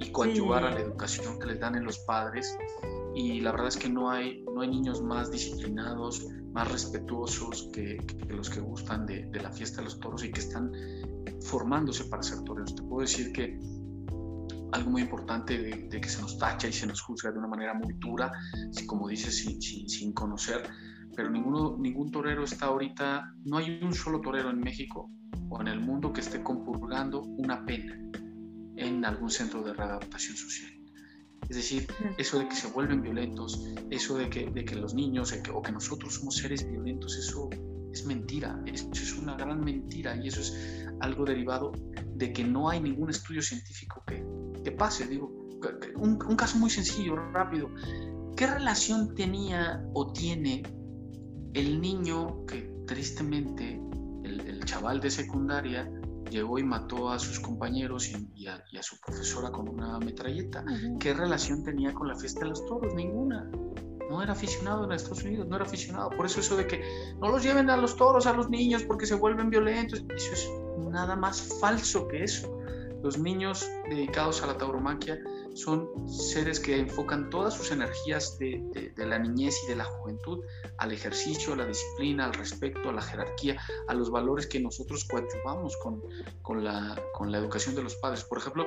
[0.00, 2.56] y coadyuvar a la educación que les dan en los padres.
[3.14, 7.98] Y la verdad es que no hay, no hay niños más disciplinados, más respetuosos que,
[8.28, 10.72] los que gustan de, de, la fiesta de los toros y que están
[11.42, 12.74] formándose para ser toreros.
[12.74, 13.60] Te puedo decir que
[14.74, 17.74] algo muy importante de, que se nos tacha y se nos juzga de una manera
[17.74, 18.32] muy dura,
[18.86, 20.68] como dices, sin, sin, conocer,
[21.14, 25.10] pero ninguno, ningún torero está ahorita, no hay un solo torero en México
[25.48, 27.96] o en el mundo que esté compurgando una pena
[28.76, 30.72] en algún centro de readaptación social.
[31.48, 31.86] Es decir,
[32.18, 35.72] eso de que se vuelven violentos, eso de que, de que los niños o que
[35.72, 37.48] nosotros somos seres violentos, eso
[37.94, 41.72] es mentira, eso es una gran mentira y eso es algo derivado
[42.14, 44.24] de que no hay ningún estudio científico que,
[44.62, 45.06] que pase.
[45.06, 45.32] Digo,
[45.96, 47.70] un, un, caso muy sencillo, rápido.
[48.36, 50.62] ¿Qué relación tenía o tiene
[51.54, 53.80] el niño que tristemente,
[54.24, 55.88] el, el chaval de secundaria,
[56.30, 60.64] llegó y mató a sus compañeros y, a, su profesora con una metralleta?
[60.98, 62.92] ¿Qué relación tenía con la fiesta de los toros?
[62.94, 63.48] Ninguna.
[64.10, 66.10] No era aficionado en Estados Unidos, no era aficionado.
[66.10, 66.82] Por eso eso de que
[67.20, 70.50] no los lleven a los toros, a los niños, porque se vuelven violentos, eso es
[70.90, 72.50] nada más falso que eso.
[73.02, 75.18] Los niños dedicados a la tauromaquia
[75.54, 80.40] son seres que enfocan todas sus energías de, la niñez y de la juventud
[80.78, 85.04] al ejercicio, a la disciplina, al respeto, a la jerarquía, a los valores que nosotros
[85.04, 88.24] coadyuvamos con, la, con la educación de los padres.
[88.24, 88.66] Por ejemplo,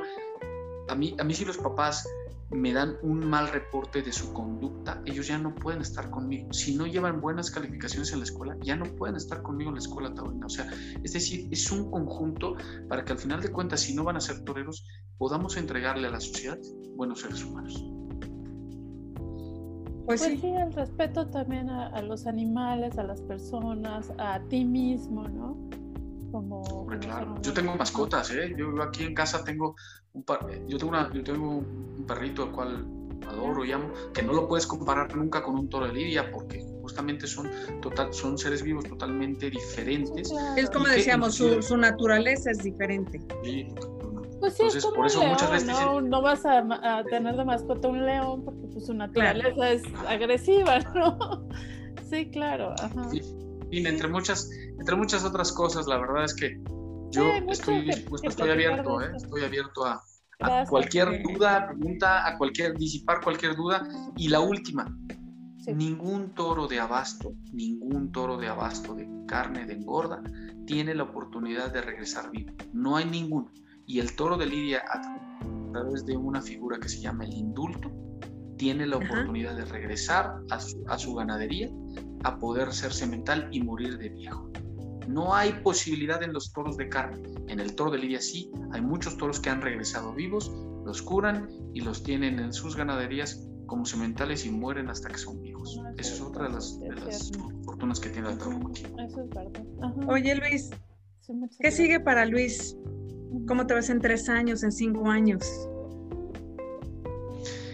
[0.88, 2.08] a mí, a mí si los papás
[2.50, 6.54] me dan un mal reporte de su conducta, ellos ya no pueden estar conmigo.
[6.54, 9.82] Si no llevan buenas calificaciones en la escuela, ya no pueden estar conmigo en la
[9.82, 10.46] escuela taurina.
[10.46, 10.70] O sea,
[11.04, 12.56] es decir, es un conjunto
[12.88, 14.88] para que al final de cuentas, si no van a ser toreros,
[15.18, 16.58] podamos entregarle a la sociedad
[16.96, 17.84] buenos seres humanos.
[20.06, 20.48] Pues, pues sí.
[20.48, 25.67] el respeto también a, los animales, a las personas, a ti mismo, ¿no?
[26.32, 27.36] Como, claro.
[27.42, 28.54] Yo tengo mascotas, ¿eh?
[28.58, 29.76] Yo aquí en casa tengo
[30.14, 30.26] un
[30.68, 32.86] yo tengo una, yo tengo un perrito al cual
[33.28, 36.64] adoro y amo, que no lo puedes comparar nunca con un toro de lidia porque
[36.82, 37.50] justamente son,
[37.82, 40.32] total, son seres vivos totalmente diferentes.
[40.56, 43.20] Es como decíamos, su, naturaleza es diferente.
[44.40, 46.00] Pues sí, es como por eso muchas veces ¿no?
[46.00, 51.48] no vas a, tener de mascota un león porque pues, su naturaleza es agresiva, ¿no?
[52.10, 52.74] Sí, claro.
[52.80, 53.10] Ajá.
[53.70, 54.50] Y, entre muchas,
[54.80, 56.60] entre muchas otras cosas, la verdad es que
[57.12, 57.90] yo estoy
[58.24, 59.12] estoy abierto, ¿eh?
[59.16, 60.04] estoy abierto a,
[60.40, 63.88] a cualquier duda, pregunta, a cualquier, disipar cualquier duda.
[64.16, 64.86] Y la última,
[65.68, 70.22] ningún toro de abasto, ningún toro de abasto de carne de engorda
[70.66, 72.54] tiene la oportunidad de regresar vivo.
[72.74, 73.52] No hay ninguno.
[73.86, 77.90] Y el toro de Lidia, a través de una figura que se llama el indulto,
[78.58, 81.70] tiene la oportunidad de regresar a su, a su ganadería,
[82.24, 84.52] a poder ser semental y morir de viejo.
[85.08, 87.22] No hay posibilidad en los toros de carne.
[87.48, 90.52] En el toro de Lidia sí, hay muchos toros que han regresado vivos,
[90.86, 95.42] los curan y los tienen en sus ganaderías como sementales y mueren hasta que son
[95.42, 95.80] viejos.
[95.98, 96.80] Esa es otra de las,
[97.64, 98.72] fortunas que tiene el toro.
[98.74, 99.64] Eso es verdad.
[100.08, 100.70] Oye Luis,
[101.60, 102.76] ¿qué sigue para Luis?
[103.48, 105.46] ¿Cómo te ves en tres años, en cinco años?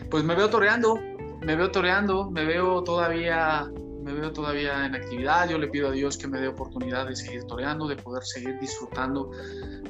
[0.10, 1.00] Pues me veo toreando,
[1.42, 3.72] me veo toreando, me veo todavía
[4.04, 5.50] me veo todavía en actividad.
[5.50, 8.60] Yo le pido a Dios que me dé oportunidad de seguir toreando, de poder seguir
[8.60, 9.32] disfrutando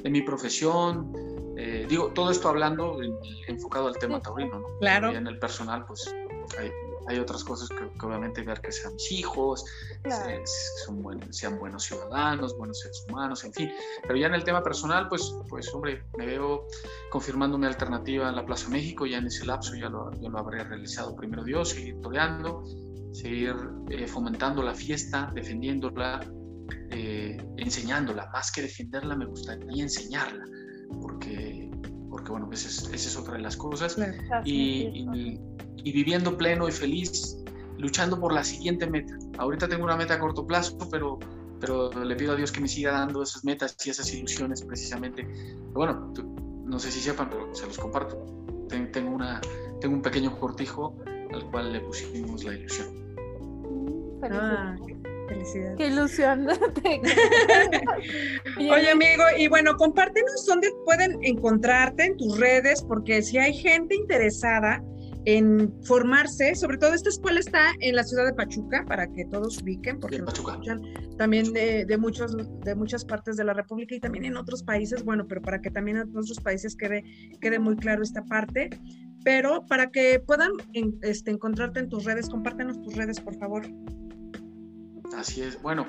[0.02, 1.12] de mi profesión.
[1.56, 2.98] Eh, digo, todo esto hablando
[3.46, 4.78] enfocado al tema taurino, ¿no?
[4.80, 5.12] Claro.
[5.12, 6.14] Y en el personal, pues
[6.58, 6.70] hay,
[7.06, 9.64] hay otras cosas que, obviamente ver que sean mis hijos,
[10.84, 13.72] son sean buenos ciudadanos, buenos seres humanos, en fin.
[14.02, 16.66] Pero ya en el tema personal, pues, pues hombre, me veo
[17.10, 20.38] confirmando mi alternativa en la Plaza México, ya en ese lapso ya lo, ya lo
[20.38, 22.64] habré realizado primero Dios, seguir toreando,
[23.14, 23.54] seguir
[23.90, 26.20] eh, fomentando la fiesta, defendiéndola,
[26.90, 28.28] eh, enseñándola.
[28.32, 30.44] Más que defenderla, me gustaría enseñarla,
[31.00, 31.70] porque,
[32.10, 33.96] porque bueno, esa es, esa es otra de las cosas.
[34.44, 35.06] Y,
[35.76, 37.38] y, viviendo pleno y feliz,
[37.78, 39.16] luchando por la siguiente meta.
[39.38, 41.18] Ahorita tengo una meta a corto plazo, pero,
[41.60, 45.26] pero le pido a Dios que me siga dando esas metas y esas ilusiones precisamente.
[45.72, 46.12] bueno,
[46.64, 48.26] no sé si sepan, pero se los comparto.
[48.68, 49.40] Tengo, una,
[49.80, 50.96] tengo un pequeño cortijo
[51.32, 53.03] al cual le pusimos la ilusión.
[54.30, 54.76] Ah,
[55.28, 55.76] felicidades.
[55.76, 56.48] Qué ilusión.
[58.58, 63.94] Oye, amigo, y bueno, compártenos dónde pueden encontrarte en tus redes, porque si hay gente
[63.94, 64.82] interesada
[65.26, 69.62] en formarse, sobre todo esta escuela está en la ciudad de Pachuca, para que todos
[69.62, 70.82] ubiquen, porque nos escuchan
[71.16, 75.26] también de, muchos, de muchas partes de la República y también en otros países, bueno,
[75.26, 77.04] pero para que también en otros países quede,
[77.40, 78.70] quede muy claro esta parte.
[79.24, 80.50] Pero para que puedan
[81.00, 83.62] este, encontrarte en tus redes, compártenos tus redes, por favor.
[85.16, 85.60] Así es.
[85.62, 85.86] Bueno,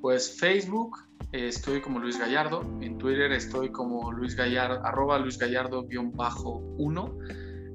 [0.00, 0.98] pues Facebook
[1.30, 7.18] estoy como Luis Gallardo, en Twitter estoy como Luis Gallardo, arroba Luis Gallardo-1,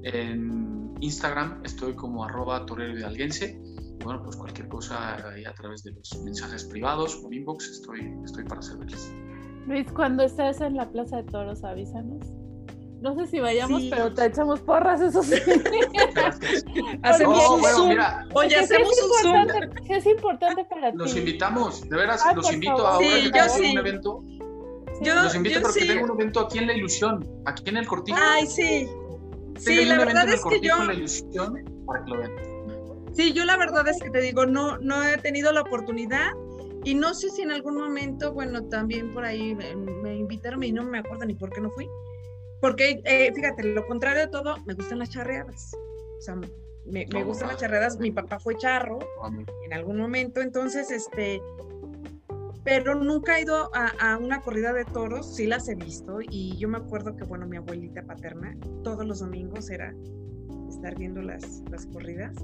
[0.04, 3.60] en Instagram estoy como arroba Torero Hidalguense.
[4.04, 8.44] Bueno, pues cualquier cosa ahí a través de los mensajes privados o inbox estoy, estoy
[8.44, 9.12] para servirles.
[9.66, 12.26] Luis, cuando estés en la Plaza de Toros, avísanos.
[13.00, 15.36] No sé si vayamos, pero te echamos porras, eso sí.
[17.02, 17.96] hacemos un Zoom.
[18.34, 19.70] Oye, hacemos un Zoom.
[19.88, 20.98] es importante para ti?
[20.98, 24.24] Los invitamos, de veras, los invito ahora que tengo un evento.
[25.02, 28.18] Yo, los invito porque tengo un evento aquí en La Ilusión, aquí en el Cortijo.
[28.20, 28.88] Ay, sí.
[29.58, 30.82] Sí, la verdad es que yo...
[30.84, 32.32] La Ilusión, para que lo vean.
[33.14, 36.30] Sí, yo la verdad es que te digo, no, no he tenido la oportunidad
[36.84, 40.70] y no sé si en algún momento, bueno, también por ahí me, me invitaron y
[40.70, 41.88] no me acuerdo ni por qué no fui
[42.60, 45.72] porque, eh, fíjate, lo contrario de todo, me gustan las charreadas.
[46.18, 46.34] O sea,
[46.84, 47.98] me, gustan las charreadas.
[47.98, 48.98] Mi papá fue charro
[49.64, 51.40] en algún momento, entonces, este,
[52.68, 56.68] pero nunca he ido a, una corrida de toros, sí las he visto, y yo
[56.68, 58.54] me acuerdo que, bueno, mi abuelita paterna,
[58.84, 59.94] todos los domingos era
[60.68, 62.36] estar viendo las, las corridas.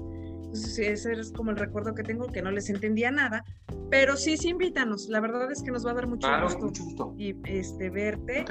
[0.45, 3.45] Entonces, ese es como el recuerdo que tengo, que no les entendía nada,
[3.91, 5.09] pero sí, sí, invítanos.
[5.09, 6.27] La verdad es que nos va a dar mucho,
[6.59, 8.45] gusto, Y este, verte.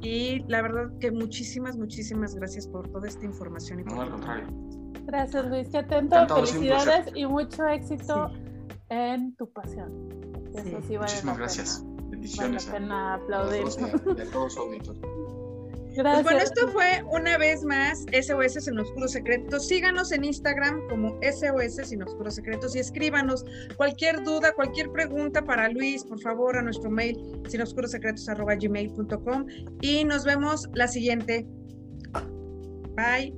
[0.00, 3.80] y la verdad que muchísimas, muchísimas gracias por toda esta información.
[3.80, 4.46] Y no, al contrario.
[5.04, 5.68] Gracias, Luis.
[5.68, 6.46] Qué atento.
[6.46, 8.30] Felicidades y mucho éxito
[8.88, 10.39] en tu pasión.
[10.54, 11.84] Eso Muchísimas gracias.
[12.08, 12.66] Bendiciones.
[12.66, 13.64] Vale pena aplaudir.
[14.32, 15.00] Todos auditores.
[15.96, 16.22] Gracias.
[16.22, 19.66] Pues bueno, esto fue una vez más SOS Sin Oscuros Secretos.
[19.66, 23.44] Síganos en Instagram como SOS Sin Oscuros Secretos y escríbanos
[23.76, 29.46] cualquier duda, cualquier pregunta para Luis, por favor, a nuestro mail sin sinoscurosecretos.gmail.com
[29.80, 31.46] y nos vemos la siguiente.
[32.96, 33.34] Bye.